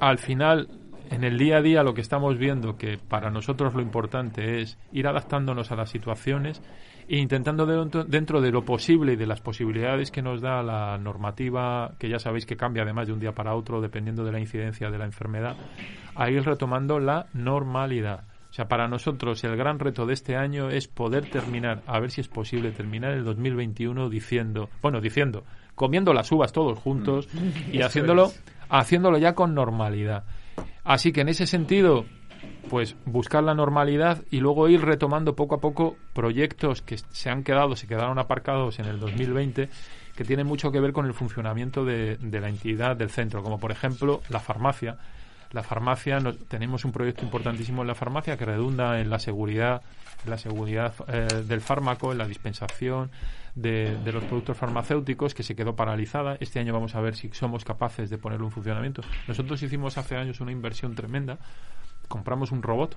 [0.00, 0.68] al final,
[1.10, 4.78] en el día a día lo que estamos viendo que para nosotros lo importante es
[4.92, 6.60] ir adaptándonos a las situaciones
[7.08, 11.94] e intentando dentro, de lo posible y de las posibilidades que nos da la normativa,
[11.98, 14.90] que ya sabéis que cambia además de un día para otro dependiendo de la incidencia
[14.90, 15.56] de la enfermedad,
[16.14, 18.24] a ir retomando la normalidad.
[18.54, 22.12] O sea, para nosotros el gran reto de este año es poder terminar, a ver
[22.12, 25.42] si es posible terminar el 2021 diciendo, bueno, diciendo,
[25.74, 27.72] comiendo las uvas todos juntos mm.
[27.74, 28.30] y haciéndolo,
[28.68, 30.22] haciéndolo ya con normalidad.
[30.84, 32.04] Así que en ese sentido,
[32.70, 37.42] pues buscar la normalidad y luego ir retomando poco a poco proyectos que se han
[37.42, 39.68] quedado, se quedaron aparcados en el 2020
[40.14, 43.58] que tienen mucho que ver con el funcionamiento de, de la entidad del centro, como
[43.58, 44.96] por ejemplo la farmacia,
[45.54, 49.82] la farmacia, tenemos un proyecto importantísimo en la farmacia que redunda en la seguridad,
[50.26, 53.10] la seguridad eh, del fármaco, en la dispensación
[53.54, 56.36] de, los productos farmacéuticos que se quedó paralizada.
[56.40, 59.02] Este año vamos a ver si somos capaces de ponerlo en funcionamiento.
[59.28, 61.38] Nosotros hicimos hace años una inversión tremenda.
[62.08, 62.96] Compramos un robot,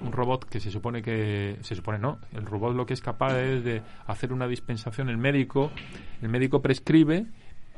[0.00, 3.36] un robot que se supone que se supone no, el robot lo que es capaz
[3.36, 5.10] es de hacer una dispensación.
[5.10, 5.72] El médico,
[6.22, 7.26] el médico prescribe,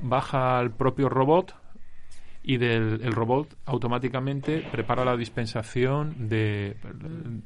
[0.02, 1.54] baja al propio robot,
[2.42, 6.76] y del el robot automáticamente prepara la dispensación de,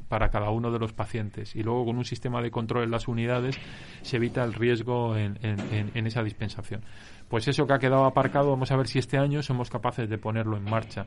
[0.08, 3.06] para cada uno de los pacientes y luego con un sistema de control en las
[3.06, 3.58] unidades
[4.02, 6.82] se evita el riesgo en, en, esa dispensación.
[7.28, 10.18] Pues eso que ha quedado aparcado, vamos a ver si este año somos capaces de
[10.18, 11.06] ponerlo en marcha.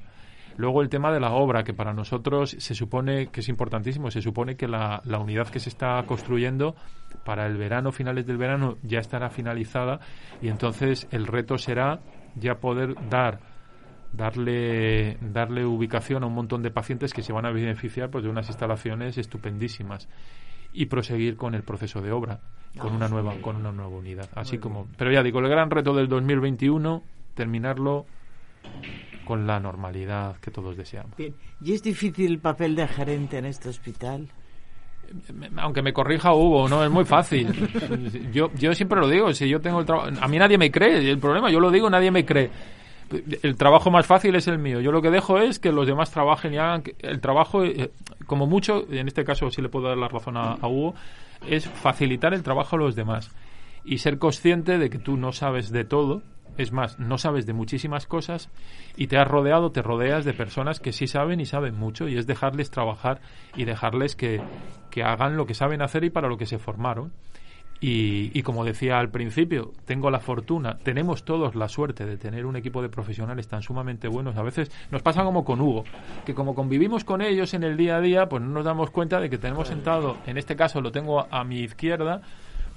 [0.57, 4.21] Luego el tema de la obra, que para nosotros se supone que es importantísimo, se
[4.21, 6.75] supone que la, la, unidad que se está construyendo
[7.23, 9.99] para el verano, finales del verano, ya estará finalizada
[10.41, 12.01] y entonces el reto será
[12.35, 13.48] ya poder dar
[14.13, 18.29] darle, darle ubicación a un montón de pacientes que se van a beneficiar pues, de
[18.29, 20.07] unas instalaciones estupendísimas
[20.73, 22.39] y proseguir con el proceso de obra
[22.77, 24.29] con una nueva con una nueva unidad.
[24.35, 27.01] Así como pero ya digo el gran reto del 2021
[27.33, 28.05] terminarlo
[29.25, 31.13] con la normalidad que todos deseamos.
[31.19, 34.27] Y es difícil el papel de gerente en este hospital
[35.57, 37.47] aunque me corrija Hugo, no es muy fácil.
[38.31, 41.09] Yo, yo siempre lo digo, si yo tengo el trabajo, a mí nadie me cree,
[41.09, 42.51] el problema, yo lo digo, nadie me cree
[43.41, 44.81] el trabajo más fácil es el mío.
[44.81, 47.91] Yo lo que dejo es que los demás trabajen y hagan el trabajo, eh,
[48.25, 50.95] como mucho, en este caso sí le puedo dar la razón a, Hugo,
[51.47, 53.31] es facilitar el trabajo a los demás
[53.83, 56.21] y ser consciente de que tú no sabes de todo
[56.57, 58.49] Es más, no sabes de muchísimas cosas
[58.97, 62.17] y te has rodeado, te rodeas de personas que sí saben y saben mucho y
[62.17, 63.21] es dejarles trabajar
[63.55, 64.41] y dejarles que,
[64.91, 67.13] que hagan lo que saben hacer y para lo que se formaron.
[67.81, 72.57] Y, como decía al principio, tengo la fortuna, tenemos todos la suerte de tener un
[72.57, 74.35] equipo de profesionales tan sumamente buenos.
[74.35, 75.85] A veces nos pasa como con Hugo,
[76.25, 79.21] que como convivimos con ellos en el día a día, pues no nos damos cuenta
[79.21, 82.21] de que tenemos sentado, en este caso lo tengo a mi izquierda,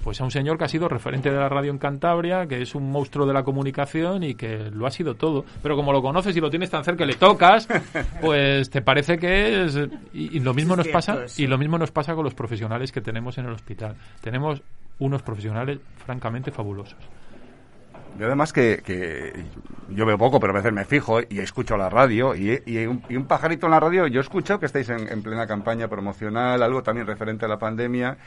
[0.03, 2.75] pues a un señor que ha sido referente de la radio en Cantabria, que es
[2.75, 5.45] un monstruo de la comunicación y que lo ha sido todo.
[5.61, 7.67] Pero como lo conoces y lo tienes tan cerca, le tocas,
[8.21, 9.79] pues te parece que es
[10.13, 13.37] y, lo mismo nos pasa y lo mismo nos pasa con los profesionales que tenemos
[13.37, 13.95] en el hospital.
[14.21, 14.61] Tenemos
[14.99, 16.97] unos profesionales francamente fabulosos.
[18.19, 19.33] Yo además que,
[19.89, 23.65] yo veo poco, pero a veces me fijo y escucho la radio y, un, pajarito
[23.65, 27.47] en la radio, yo escucho que estáis en, plena campaña promocional, algo también referente a
[27.47, 28.17] la pandemia.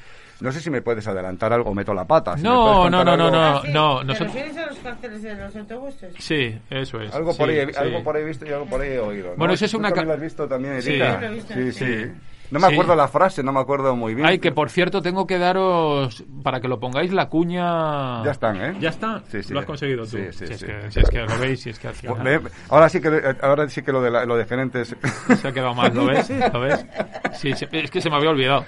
[0.41, 2.35] No sé si me puedes adelantar algo, meto la pata.
[2.37, 6.15] no, no, no, no, no, no, ¿Te refieres a los carteles de los autobuses?
[6.19, 7.15] Sí, eso es.
[7.15, 9.35] Algo por, ahí, algo por ahí he visto y algo por ahí he oído.
[9.37, 9.93] Bueno, eso es una...
[9.93, 11.21] ¿Tú lo has visto también, Erika?
[11.21, 12.13] Sí, sí, sí.
[12.51, 14.27] No me acuerdo la frase, no me acuerdo muy bien.
[14.27, 18.25] Ay, que por cierto, tengo que daros, para que lo pongáis, la cuña...
[18.25, 18.77] Ya están, ¿eh?
[18.81, 19.23] ¿Ya está?
[19.29, 19.53] Sí, sí.
[19.53, 20.17] Lo has conseguido tú.
[20.17, 21.89] Sí, sí, si, es que, si es que lo veis, si es que
[22.69, 24.97] Ahora sí que, ahora sí que lo de, lo de gerentes...
[25.41, 26.31] Se ha quedado mal, ¿lo ves?
[26.53, 26.87] ¿Lo ves?
[27.35, 28.65] Sí, es que se me había olvidado.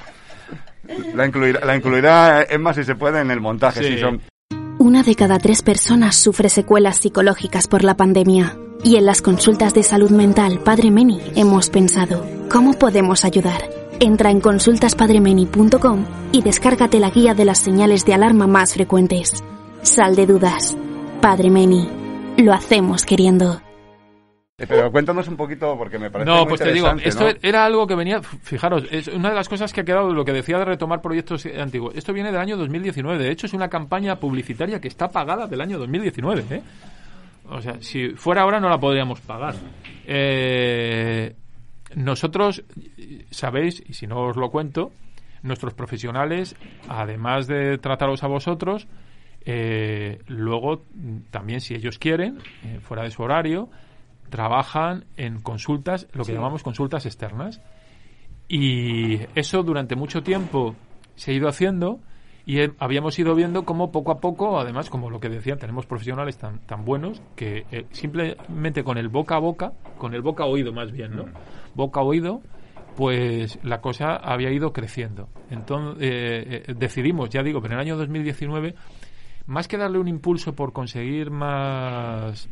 [1.14, 3.83] La incluirá, la incluirá Emma si se puede en el montaje.
[3.83, 4.20] Si son...
[4.99, 8.59] Una de cada tres personas sufre secuelas psicológicas por la pandemia.
[8.82, 13.62] Y en las consultas de salud mental Padre Meni hemos pensado, ¿cómo podemos ayudar?
[14.01, 19.44] Entra en consultaspadremeni.com y descárgate la guía de las señales de alarma más frecuentes.
[19.82, 20.76] Sal de dudas.
[21.22, 21.88] Padre Meni.
[22.36, 23.68] Lo hacemos queriendo.
[24.67, 27.95] Pero cuéntanos un poquito porque me parece No, pues te digo, esto era algo que
[27.95, 31.01] venía, fijaros, es una de las cosas que ha quedado lo que decía de retomar
[31.01, 31.95] proyectos antiguos.
[31.95, 35.61] Esto viene del año 2019, de hecho es una campaña publicitaria que está pagada del
[35.61, 36.63] año 2019, ¿eh?
[37.51, 39.55] O sea, si fuera ahora no la podríamos pagar.
[40.07, 41.37] Eh,
[41.95, 42.65] nosotros,
[43.31, 44.91] sabéis, y si no os lo cuento,
[45.43, 46.57] nuestros profesionales,
[46.89, 48.89] además de trataros a vosotros,
[49.47, 50.83] eh, luego
[51.31, 53.71] también, si ellos quieren, eh, fuera de su horario,
[54.29, 57.61] trabajan en consultas, lo que llamamos consultas externas.
[58.49, 60.74] Y eso durante mucho tiempo
[61.16, 62.01] se ha ido haciendo
[62.49, 66.39] y habíamos ido viendo cómo poco a poco, además, como lo que decía, tenemos profesionales
[66.39, 70.47] tan, tan buenos que eh, simplemente con el boca a boca, con el boca a
[70.47, 71.26] oído más bien, ¿no?
[71.74, 72.41] Boca a oído,
[72.97, 75.29] pues la cosa había ido creciendo.
[75.51, 78.74] Entonces eh, eh, decidimos, ya digo, pero en el año 2019,
[79.45, 82.49] más que darle un impulso por conseguir más,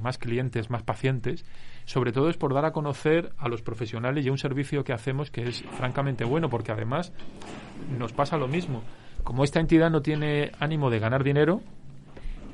[0.00, 1.44] más clientes, más pacientes,
[1.84, 5.30] sobre todo es por dar a conocer a los profesionales y un servicio que hacemos
[5.30, 7.12] que es francamente bueno, porque además
[7.98, 8.82] nos pasa lo mismo
[9.22, 11.60] como esta entidad no tiene ánimo de ganar dinero,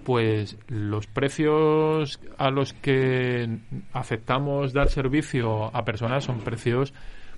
[0.05, 3.59] pues los precios a los que
[3.93, 6.95] aceptamos dar servicio a personas son precios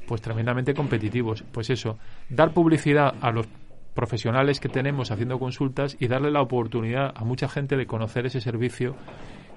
[0.07, 1.45] pues tremendamente competitivos.
[1.53, 1.99] Pues eso,
[2.29, 3.47] dar publicidad a los
[3.95, 8.41] profesionales que tenemos haciendo consultas y darle la oportunidad a mucha gente de conocer ese
[8.41, 8.95] servicio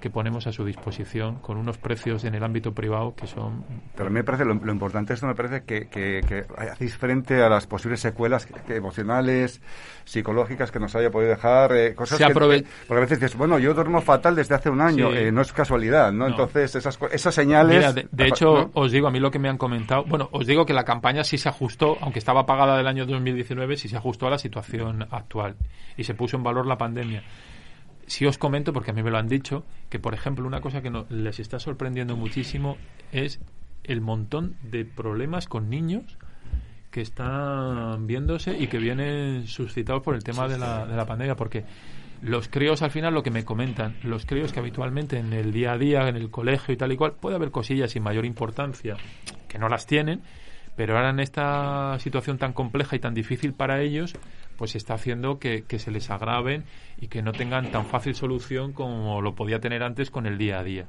[0.01, 3.63] que ponemos a su disposición con unos precios en el ámbito privado que son...
[3.95, 7.47] Pero a mí me parece, lo, importante esto me parece que, que, hacéis frente a
[7.47, 9.61] las posibles secuelas emocionales,
[10.03, 13.73] psicológicas que nos haya podido dejar, eh, cosas que, Porque a veces dices, bueno, yo
[13.73, 16.27] duermo fatal desde hace un año, eh, no es casualidad, ¿no?
[16.27, 17.95] Entonces, esas, esas señales...
[17.95, 20.73] de, hecho, os digo, a mí lo que me han comentado, bueno, os digo que
[20.73, 24.31] la campaña sí se ajustó, aunque estaba pagada del año 2019, sí se ajustó a
[24.31, 25.55] la situación actual
[25.95, 27.23] y se puso en valor la pandemia
[28.11, 30.81] sí os comento, porque a mí me lo han dicho, que por ejemplo una cosa
[30.81, 32.75] que no, les está sorprendiendo muchísimo
[33.13, 33.39] es
[33.85, 36.17] el montón de problemas con niños
[36.91, 41.37] que están viéndose y que vienen suscitados por el tema de la, de la pandemia,
[41.37, 41.63] porque
[42.21, 45.71] los críos al final lo que me comentan, los críos que habitualmente en el día
[45.71, 48.97] a día, en el colegio y tal y cual, puede haber cosillas sin mayor importancia
[49.47, 50.21] que no las tienen,
[50.75, 54.15] pero ahora en esta situación tan compleja y tan difícil para ellos,
[54.61, 56.65] pues está haciendo que, se les agraven
[56.99, 60.59] y que no tengan tan fácil solución como lo podía tener antes con el día
[60.59, 60.85] a día.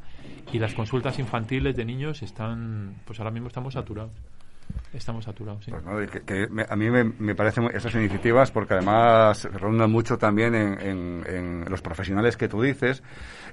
[0.53, 4.13] Y las consultas infantiles de niños están, pues ahora mismo estamos saturados.
[4.93, 5.73] Estamos saturados, sí.
[5.85, 11.65] Pues que, a mí me, parecen esas iniciativas porque además rondan mucho también en, en,
[11.69, 13.03] los profesionales que tú dices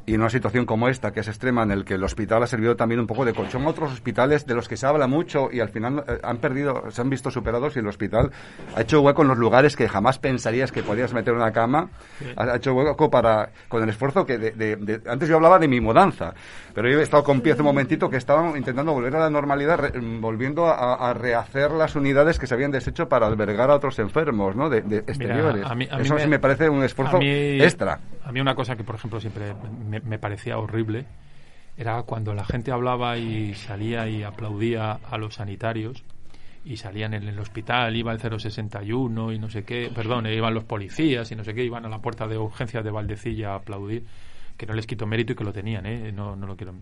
[0.05, 2.47] y en una situación como esta, que es extrema, en el que el hospital ha
[2.47, 3.63] servido también un poco de colchón.
[3.63, 6.89] A otros hospitales de los que se habla mucho y al final eh, han perdido,
[6.89, 8.32] se han visto superados y el hospital
[8.76, 11.89] ha hecho hueco en los lugares que jamás pensarías que podías meter una cama,
[12.36, 16.34] ha, hecho hueco para, con el esfuerzo que de, antes yo hablaba de mi mudanza,
[16.74, 19.30] pero yo he estado con pie hace un momentito que estaban intentando volver a la
[19.30, 24.55] normalidad, volviendo a, rehacer las unidades que se habían deshecho para albergar a otros enfermos,
[24.55, 24.70] ¿no?
[24.70, 25.66] De, exteriores.
[25.99, 27.99] Eso sí me parece un esfuerzo extra.
[28.24, 29.53] a mí una cosa que, por ejemplo, siempre
[29.88, 31.05] me, parecía horrible
[31.78, 36.03] era cuando la gente hablaba y salía y aplaudía a los sanitarios
[36.66, 40.66] y salían en el hospital, iba el 061 y no sé qué, perdón, iban los
[40.66, 44.03] policías y no sé qué, iban a la puerta de urgencias de Valdecilla a aplaudir,
[44.57, 46.12] que no les quito mérito y que lo tenían, ¿eh?
[46.12, 46.74] no, no lo quiero.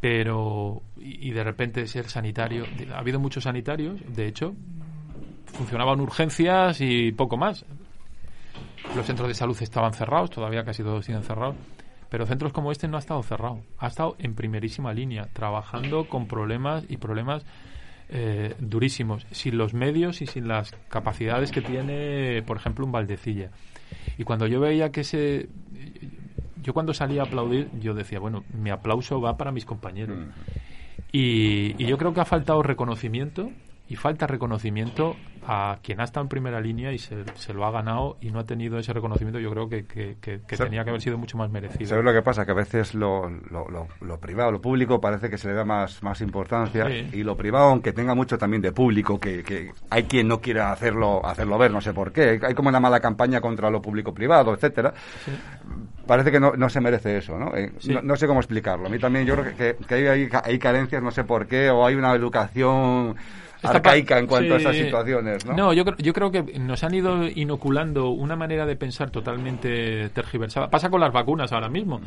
[0.00, 4.54] Pero, y de repente ser sanitario, ha habido muchos sanitarios, de hecho,
[5.52, 7.66] funcionaban urgencias y poco más.
[8.96, 11.56] Los centros de salud estaban cerrados, todavía casi todos siguen cerrados.
[12.08, 13.60] Pero centros como este no ha estado cerrado.
[13.78, 17.44] Ha estado en primerísima línea, trabajando con problemas y problemas
[18.08, 23.50] eh, durísimos, sin los medios y sin las capacidades que tiene, por ejemplo, un Valdecilla.
[24.18, 25.48] Y cuando yo veía que ese...
[26.62, 30.18] Yo cuando salía a aplaudir, yo decía, bueno, mi aplauso va para mis compañeros.
[30.18, 30.30] Mm.
[31.12, 33.50] y yo creo que ha faltado reconocimiento
[33.90, 38.18] y falta reconocimiento a quien ha estado en primera línea y se, lo ha ganado
[38.20, 39.82] y no ha tenido ese reconocimiento, yo creo que,
[40.46, 41.88] tenía que haber sido mucho más merecido.
[41.88, 42.46] ¿Sabes lo que pasa?
[42.46, 46.20] Que a veces lo, lo, privado, lo público parece que se le da más, más
[46.20, 50.70] importancia y lo privado, aunque tenga mucho también de público, que, hay quien no quiera
[50.70, 54.54] hacerlo, hacerlo ver, no sé por qué, hay como una mala campaña contra lo público-privado,
[54.54, 54.94] etcétera.
[56.06, 57.56] Parece que no, no, se merece eso, ¿no?
[57.56, 57.72] Eh,
[58.04, 58.14] ¿no?
[58.14, 58.86] sé cómo explicarlo.
[58.86, 61.84] A mí también yo creo que, que hay, hay carencias, no sé por qué, o
[61.84, 63.16] hay una educación
[63.62, 65.54] arcaica en cuanto a esas situaciones, ¿no?
[65.54, 70.68] No, yo, yo creo que nos han ido inoculando una manera de pensar totalmente tergiversada.
[70.68, 72.00] Pasa con las vacunas ahora mismo.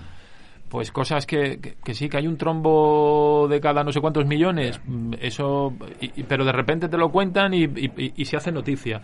[0.69, 4.81] Pues cosas que, que, sí, que hay un trombo de cada no sé cuántos millones,
[4.83, 5.71] mm, eso,
[6.27, 7.65] pero de repente te lo cuentan y,
[8.15, 9.01] y, se hace noticia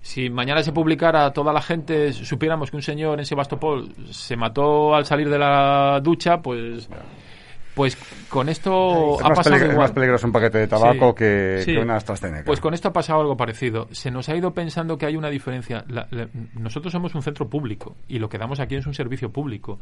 [0.00, 4.94] si mañana se publicara toda la gente supiéramos que un señor en Sebastopol se mató
[4.94, 6.88] al salir de la ducha, pues
[7.74, 7.96] pues
[8.28, 12.44] con esto ha pasado Es más peligroso un paquete de tabaco que, una AstraZeneca.
[12.44, 13.88] Pues con esto ha pasado algo parecido.
[13.92, 15.84] Se nos ha ido pensando que hay una diferencia.
[16.54, 19.78] nosotros somos un centro público y lo que damos aquí es un servicio público.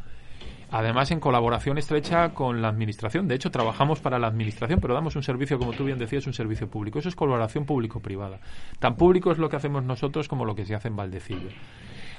[0.72, 3.26] Además, en colaboración estrecha con la Administración.
[3.26, 6.32] De hecho, trabajamos para la Administración, pero damos un servicio, como tú bien decías, un
[6.32, 7.00] servicio público.
[7.00, 8.38] Eso es colaboración público-privada.
[8.78, 11.48] Tan público es lo que hacemos nosotros como lo que se hace en Valdecillo.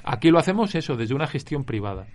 [0.04, 2.06] Aquí lo hacemos eso, desde una gestión privada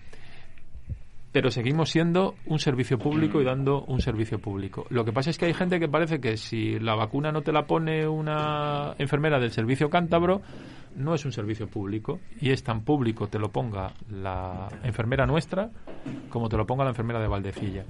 [1.38, 4.88] pero seguimos siendo un servicio público y dando un servicio público.
[4.90, 7.52] Lo que pasa es que hay gente que parece que si la vacuna no te
[7.52, 10.42] la pone una enfermera del servicio cántabro,
[10.96, 15.70] no es un servicio público y es tan público te lo ponga la enfermera nuestra
[16.30, 17.86] como te lo ponga la enfermera de Valdecilla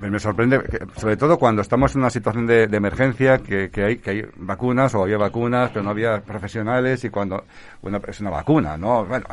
[0.00, 0.60] me sorprende,
[0.96, 5.02] sobre todo cuando estamos en una situación de, emergencia, que, hay, que hay vacunas o
[5.02, 7.44] había vacunas, pero no había profesionales y cuando,
[7.80, 9.04] bueno, es una vacuna, ¿no?
[9.04, 9.26] Bueno,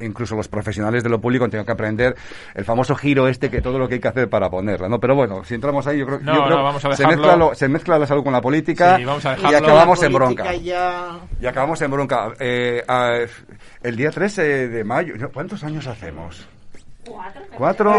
[0.00, 2.16] incluso los profesionales de lo público tienen que aprender
[2.54, 4.98] el famoso giro este que todo lo que hay que hacer para ponerla, ¿no?
[4.98, 8.32] Pero bueno, si entramos ahí, yo creo, que se, mezcla se mezcla la salud con
[8.32, 10.54] la política y acabamos en bronca.
[10.54, 12.32] Y acabamos en bronca.
[12.38, 12.82] Eh,
[13.82, 16.48] el día 13 de mayo, ¿cuántos años hacemos?
[17.56, 17.98] ¿Cuatro?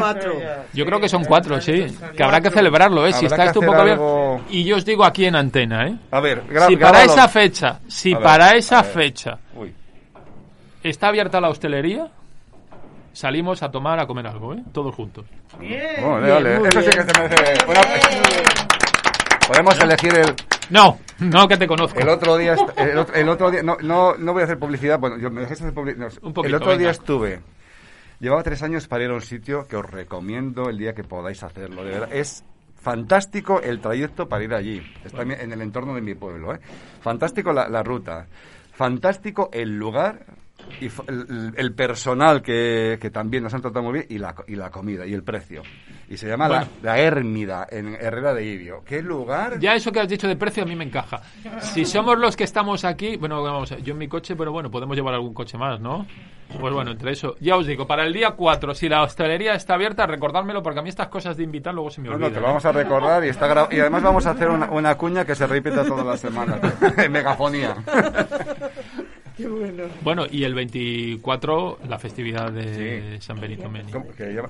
[0.74, 1.86] Yo creo que son cuatro, sí.
[2.16, 3.14] Que habrá que celebrarlo, ¿eh?
[3.14, 5.98] Si está esto un poco Y yo os digo aquí en antena, ¿eh?
[6.12, 9.38] A ver, si para esa fecha, si para esa fecha
[10.82, 12.08] está abierta la hostelería,
[13.14, 14.64] salimos a tomar, a comer algo, ¿eh?
[14.72, 15.26] Todos juntos.
[15.60, 15.82] Bien,
[16.66, 17.66] Eso sí que se merece.
[19.48, 20.34] Podemos elegir el.
[20.70, 22.00] No, no que te conozco.
[22.00, 25.30] El otro día, el otro, día, no, no, no voy a hacer publicidad, bueno, yo
[25.30, 26.12] me dejé hacer publicidad.
[26.44, 27.42] el otro día estuve
[28.24, 31.44] Llevaba tres años para ir a un sitio que os recomiendo el día que podáis
[31.44, 31.84] hacerlo.
[31.84, 32.46] De verdad, es
[32.80, 34.82] fantástico el trayecto para ir allí.
[35.04, 36.56] Está en el entorno de mi pueblo.
[36.56, 36.60] ¿eh?
[37.02, 38.28] Fantástico la, ruta.
[38.72, 40.26] Fantástico el lugar
[40.80, 40.88] y
[41.58, 45.06] el, personal que, que, también nos han tratado muy bien y la, y la comida
[45.06, 45.62] y el precio.
[46.08, 48.86] Y se llama la, la, Hérmida en Herrera de Ibio.
[48.86, 49.60] ¿Qué lugar?
[49.60, 51.22] Ya eso que has dicho de precio a mí me encaja.
[51.60, 54.96] Si somos los que estamos aquí, bueno, vamos, yo en mi coche, pero bueno, podemos
[54.96, 56.08] llevar algún coche más, ¿no?
[56.60, 59.76] Pues bueno, entre eso, ya os digo, para el día 4, si la hostelería está
[59.76, 62.30] abierta, recordármelo, porque a mí estas cosas de invitar luego se me olvidan.
[62.30, 64.96] No, te lo vamos a recordar y, está y además vamos a hacer una, una
[64.96, 66.60] cuña que se repita todas las semanas.
[67.10, 67.76] Megafonía.
[69.36, 69.86] Qué bueno.
[70.02, 73.92] Bueno, y el 24, la festividad de San Benito Meni.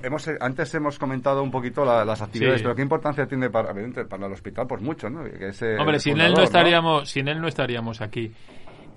[0.02, 3.72] hemos, antes hemos comentado un poquito las actividades, pero ¿qué importancia tiene para,
[4.08, 4.66] para el hospital?
[4.66, 5.20] Pues mucho, ¿no?
[5.78, 8.30] Hombre, sin él no estaríamos, sin él no estaríamos aquí.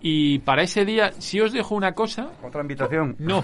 [0.02, 2.32] Y para ese día, si os dejo una cosa.
[2.44, 3.16] ¿Otra invitación?
[3.20, 3.44] No,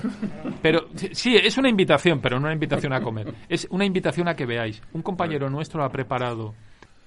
[0.62, 3.34] pero sí, es una invitación, pero no una invitación a comer.
[3.50, 4.82] Es una invitación a que veáis.
[4.94, 6.54] Un compañero nuestro ha preparado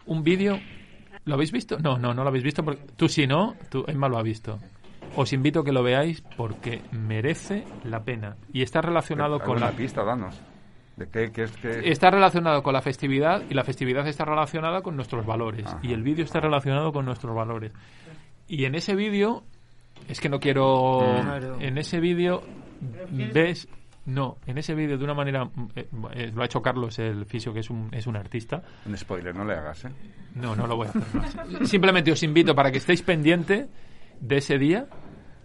[0.06, 0.58] un vídeo.
[1.24, 1.78] ¿Lo habéis visto?
[1.78, 2.64] No, no, no lo habéis visto.
[2.64, 3.54] Porque, tú sí, ¿no?
[3.68, 4.58] Tú, Emma lo ha visto.
[5.14, 8.36] Os invito a que lo veáis porque merece la pena.
[8.52, 9.70] Y está relacionado con la.
[9.72, 10.40] pista, danos.
[10.96, 15.26] ¿De qué, es, Está relacionado con la festividad y la festividad está relacionada con nuestros
[15.26, 15.64] valores.
[15.82, 17.72] Y el vídeo está relacionado con nuestros valores.
[18.48, 19.44] Y en ese vídeo,
[20.08, 21.00] es que no quiero...
[21.60, 22.42] En ese vídeo
[23.32, 23.68] ves
[24.06, 27.52] no, en ese vídeo de una manera eh, eh, lo ha hecho Carlos el fisio
[27.52, 28.62] que es un es un artista.
[28.86, 29.90] Un spoiler, no le hagas, ¿eh?
[30.36, 31.68] No, no lo voy a hacer más.
[31.68, 33.68] Simplemente os invito para que estéis pendiente
[34.20, 34.86] de ese día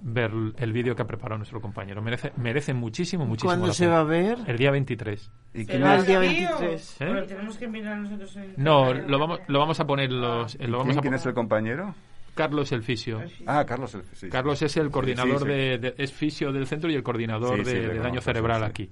[0.02, 2.02] ver el vídeo que ha preparado nuestro compañero.
[2.04, 3.50] Merece, merece muchísimo, muchísimo.
[3.50, 4.38] ¿Cuándo se va a ver?
[4.46, 5.32] El día 23.
[5.54, 6.00] ¿Y quién es?
[6.00, 7.02] el día 23?
[7.02, 7.26] ¿Eh?
[7.28, 10.58] tenemos que mirar nosotros No, lo vamos, lo vamos a poner los...
[10.60, 11.96] Lo vamos ¿Quién, es el compañero?
[12.36, 13.22] Carlos el fisio.
[13.46, 14.30] Ah, Carlos el fisio.
[14.30, 18.64] Carlos es el coordinador De, es fisio del centro y el coordinador de, daño cerebral
[18.64, 18.90] aquí.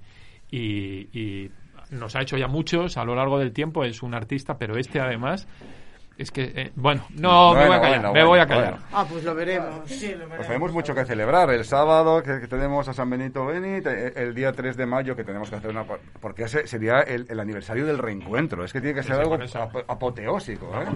[0.50, 1.50] Y, y
[1.90, 5.00] nos ha hecho ya muchos a lo largo del tiempo, es un artista, pero este
[5.00, 5.46] además
[6.20, 8.78] es que, eh, bueno, no, me voy a callar, me voy a callar.
[8.92, 9.80] Ah, pues lo veremos.
[9.86, 11.48] Pues tenemos mucho que celebrar.
[11.48, 13.80] El sábado que, tenemos a San Benito Beni,
[14.16, 15.86] el día 3 de mayo que tenemos que hacer una...
[16.20, 18.66] Porque ese sería el, aniversario del reencuentro.
[18.66, 19.38] Es que tiene que ser algo
[19.88, 20.88] apoteósico, ¿eh?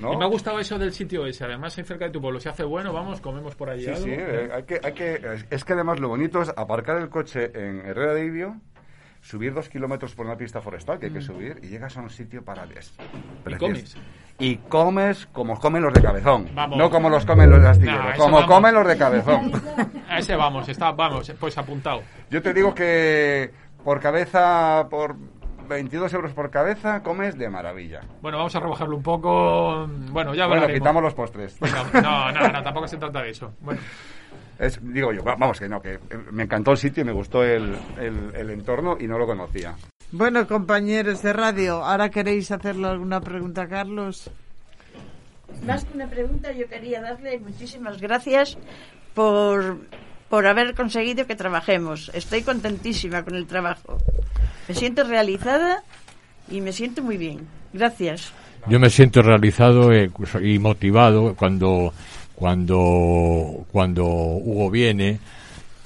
[0.00, 0.14] ¿No?
[0.14, 1.44] Y me ha gustado eso del sitio ese.
[1.44, 2.40] Además, en cerca de tu pueblo.
[2.40, 4.10] Si hace bueno, vamos, comemos por allí Sí, sí.
[4.10, 5.20] Eh, hay que, hay que,
[5.50, 8.56] es que además lo bonito es aparcar el coche en Herrera de Ibio
[9.20, 11.22] subir dos kilómetros por una pista forestal que hay que mm.
[11.22, 12.66] subir y llegas a un sitio para
[13.46, 13.96] ¿Y comes?
[14.38, 18.46] Y comes como comen los de cabezón, no como los comen los de astillero, como
[18.46, 19.52] comen los de cabezón.
[20.08, 22.02] A ese vamos, está, vamos, pues apuntado.
[22.30, 23.50] Yo te digo que
[23.84, 25.16] por cabeza, por
[25.70, 28.00] 22 euros por cabeza, comes de maravilla.
[28.20, 29.86] Bueno, vamos a rebajarlo un poco.
[30.10, 31.58] Bueno, ya Bueno, quitamos los postres.
[31.94, 33.52] no, no, no, tampoco se trata de eso.
[33.60, 33.80] Bueno.
[34.58, 35.98] Es, digo yo, vamos, que no, que
[36.32, 39.74] me encantó el sitio y me gustó el, el, entorno y no lo conocía.
[40.12, 44.30] Bueno, compañeros de radio, ¿ahora queréis hacerle alguna pregunta a Carlos?
[45.64, 48.58] Más que una pregunta, yo quería darle muchísimas gracias
[49.14, 49.78] por,
[50.30, 52.10] por haber conseguido que trabajemos.
[52.14, 53.98] Estoy contentísima con el trabajo.
[54.66, 55.82] Me siento realizada
[56.50, 57.40] y me siento muy bien.
[57.74, 58.32] Gracias.
[58.68, 60.10] Yo me siento realizado eh,
[60.42, 61.92] y motivado cuando
[62.40, 65.20] cuando, cuando Hugo viene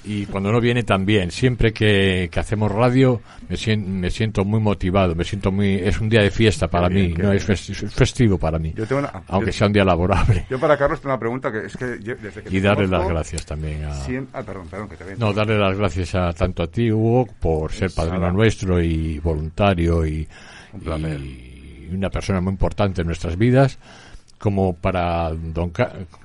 [0.04, 1.30] y cuando no viene también.
[1.30, 5.74] Siempre que, hacemos radio me, siento, me siento muy motivado, me siento muy...
[5.74, 8.74] Es un día de fiesta para mí, no es festivo para mí,
[9.28, 10.46] aunque sea un día laborable.
[10.50, 11.86] Yo para Carlos tengo una pregunta que es que...
[11.86, 13.92] Desde que y darle las gracias también a...
[14.32, 17.72] ah, perdón, perdón, que te No, darle las gracias a, tanto a ti, Hugo, por
[17.72, 20.28] ser padrino nuestro y voluntario y,
[20.74, 23.78] y una persona muy importante en nuestras vidas
[24.44, 25.72] como para don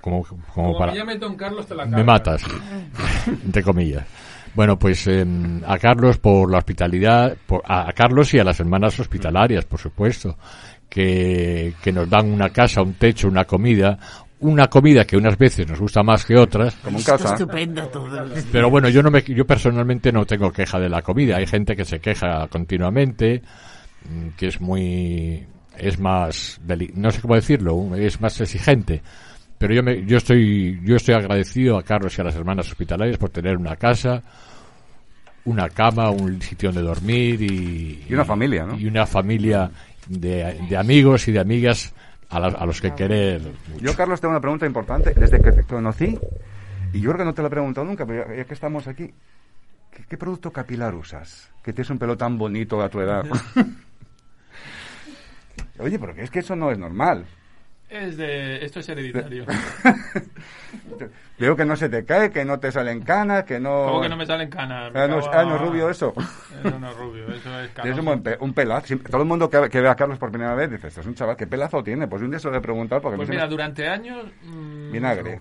[0.02, 2.44] como, como, para me don Carlos te la me matas
[3.46, 4.06] entre comillas
[4.54, 9.64] bueno pues em, a Carlos por la hospitalidad a, Carlos y a las hermanas hospitalarias
[9.64, 10.36] por supuesto
[10.90, 13.98] que, que nos dan una casa un techo una comida
[14.42, 16.74] una comida que unas veces nos gusta más que otras.
[16.76, 17.36] Como en casa.
[18.54, 21.36] Pero bueno, yo no me, yo personalmente no tengo queja de la comida.
[21.36, 23.42] Hay gente que se queja continuamente,
[24.10, 25.46] mm, que es muy,
[25.80, 26.60] es más,
[26.94, 29.02] no sé cómo decirlo, es más exigente.
[29.58, 33.18] Pero yo, me, yo, estoy, yo estoy agradecido a Carlos y a las hermanas hospitalarias
[33.18, 34.24] por tener una casa,
[35.44, 38.80] una cama, un sitio donde dormir y, y una familia, ¿no?
[38.80, 39.70] Y una familia
[40.08, 41.94] de, de amigos y de amigas
[42.30, 43.42] a, a, los que querer.
[43.82, 45.14] Yo, Carlos, tengo una pregunta importante.
[45.14, 46.18] Desde que te conocí,
[46.94, 49.14] y yo creo que no te lo he preguntado nunca, pero ya que estamos aquí,
[49.92, 51.52] ¿qué, qué producto capilar usas?
[51.64, 53.26] Que tienes un pelo tan bonito a tu edad.
[55.80, 57.26] Oye, pero es que eso no es normal.
[57.90, 59.46] Es de, esto es hereditario.
[61.40, 63.86] Veo que no se te cae, que no te salen canas, que no...
[63.86, 64.92] ¿Cómo que no me salen canas?
[64.94, 66.14] Ah, no, ah, no, es rubio eso.
[66.64, 68.96] Eso no es rubio, eso es Es un, un pelazo.
[69.10, 71.16] Todo el mundo que, que, ve a Carlos por primera vez dice, esto es un
[71.16, 72.08] chaval, ¿qué pelazo tiene?
[72.08, 73.18] Pues un día se lo he preguntado porque...
[73.18, 74.26] Pues mira, durante años...
[74.44, 75.40] Mmm, Vinagre.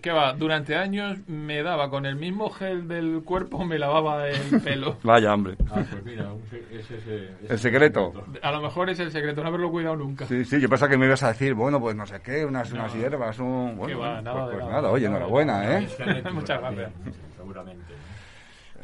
[0.00, 0.32] ¿Qué va?
[0.32, 4.96] Durante años me daba con el mismo gel del cuerpo, me lavaba el pelo.
[5.02, 5.56] Vaya, hombre.
[5.70, 6.30] Ah, pues mira,
[6.72, 8.12] es ese, el secreto.
[8.42, 10.26] A lo mejor es el secreto, no haberlo cuidado nunca.
[10.26, 12.72] Sí, sí, yo pensaba que me ibas a decir, bueno, pues no sé qué, unas,
[12.72, 13.76] unas hierbas, un...
[13.76, 15.88] Bueno, va, nada, pues, pues nada, oye, enhorabuena, ¿eh?
[16.32, 16.92] Muchas gracias.
[17.36, 17.94] Seguramente.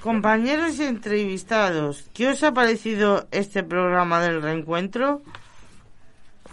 [0.01, 5.23] Compañeros y entrevistados, ¿qué os ha parecido este programa del reencuentro?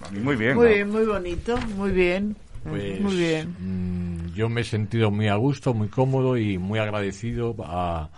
[0.07, 0.55] A mí muy bien.
[0.55, 2.35] Muy bien, muy bonito, muy bien.
[2.63, 3.55] Pues, muy bien.
[3.59, 8.09] Mm, yo me he sentido muy a gusto, muy cómodo y muy agradecido a,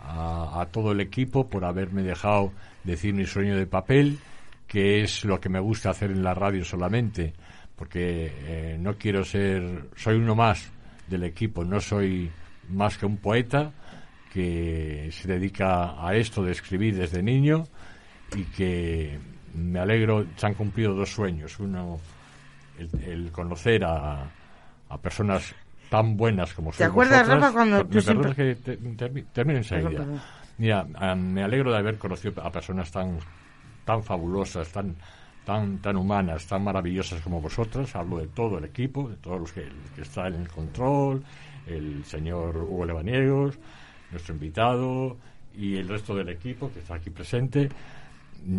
[0.00, 2.52] a, todo el equipo por haberme dejado
[2.84, 4.18] decir mi sueño de papel,
[4.66, 7.32] que es lo que me gusta hacer en la radio solamente,
[7.76, 10.70] porque eh, no quiero ser, soy uno más
[11.08, 12.30] del equipo, no soy
[12.70, 13.72] más que un poeta
[14.32, 17.64] que se dedica a esto de escribir desde niño
[18.36, 19.18] y que
[19.54, 21.58] me alegro, se han cumplido dos sueños.
[21.58, 21.98] Uno,
[22.78, 24.30] el, conocer a,
[24.88, 25.54] a, personas
[25.90, 28.34] tan buenas como ¿Te acuerdas, Rafa, cuando tú siempre...
[28.34, 28.54] que
[29.32, 30.06] termine enseguida.
[30.58, 30.84] Mira,
[31.14, 33.18] me alegro de haber conocido a personas tan,
[33.84, 34.96] tan fabulosas, tan
[35.48, 37.96] tan, tan humanas, tan maravillosas como vosotras.
[37.96, 39.66] Hablo de todo el equipo, de todos los que,
[39.96, 41.24] que está en el control,
[41.66, 43.58] el señor Hugo Levaniegos,
[44.10, 45.16] nuestro invitado
[45.56, 47.70] y el resto del equipo que está aquí presente.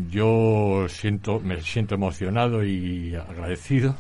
[0.10, 3.96] Yo siento, me siento emocionado y agradecido.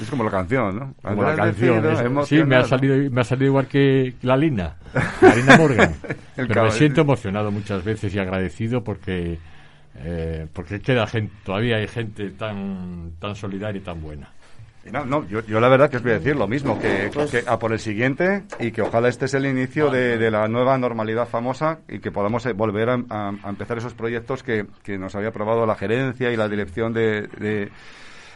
[0.00, 0.94] Es como la canción, ¿no?
[1.02, 1.82] Como la canción.
[2.26, 4.76] sí, me ha, salido, me ha salido igual que la Lina,
[5.20, 5.94] la Lina Morgan.
[6.36, 9.38] Pero me siento emocionado muchas veces y agradecido porque
[9.96, 14.30] eh, porque queda gente, todavía hay gente tan, tan solidaria y tan buena.
[14.90, 17.08] No, no, yo, yo, la verdad que os voy a decir lo mismo, que,
[17.46, 21.28] a por el siguiente y que ojalá este es el inicio de, la nueva normalidad
[21.28, 25.66] famosa y que podamos eh, volver a, empezar esos proyectos que, que, nos había aprobado
[25.66, 27.70] la gerencia y la dirección de,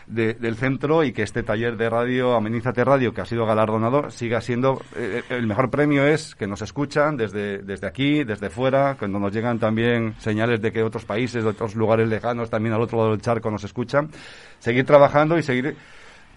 [0.07, 4.41] del centro y que este taller de radio, Amenízate Radio, que ha sido galardonado, siga
[4.41, 4.81] siendo.
[4.95, 9.19] Eh, eh, el mejor premio es que nos escuchan desde, desde aquí, desde fuera, cuando
[9.19, 12.99] nos llegan también señales de que otros países, de otros lugares lejanos, también al otro
[12.99, 14.09] lado del charco nos escuchan.
[14.59, 15.77] Seguir trabajando y seguir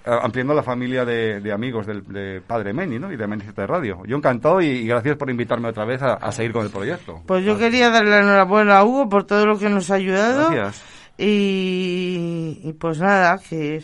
[0.06, 3.12] ampliando la familia de, amigos del, de Padre Meni ¿no?
[3.12, 4.02] y de Amenízate Radio.
[4.08, 7.22] Yo encantado y, gracias por invitarme otra vez a, seguir con el proyecto.
[7.28, 10.50] Pues yo quería darle la enhorabuena a Hugo por todo lo que nos ha ayudado.
[10.50, 13.84] Gracias y, pues nada, que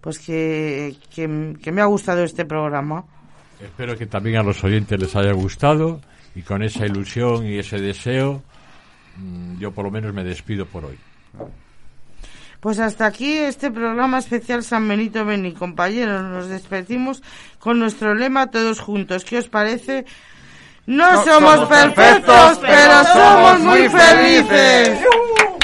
[0.00, 3.04] pues que, que, me ha gustado este programa.
[3.62, 6.00] Espero que también a los oyentes les haya gustado
[6.34, 8.42] y con esa ilusión y ese deseo
[9.16, 10.98] mm, yo por lo menos me despido por hoy.
[12.58, 16.22] Pues hasta aquí este programa especial San Benito Beni, compañeros.
[16.22, 17.22] Nos despedimos
[17.58, 19.24] con nuestro lema todos juntos.
[19.24, 20.04] ¿Qué os parece?
[20.86, 24.98] No, somos, perfectos, pero somos muy felices.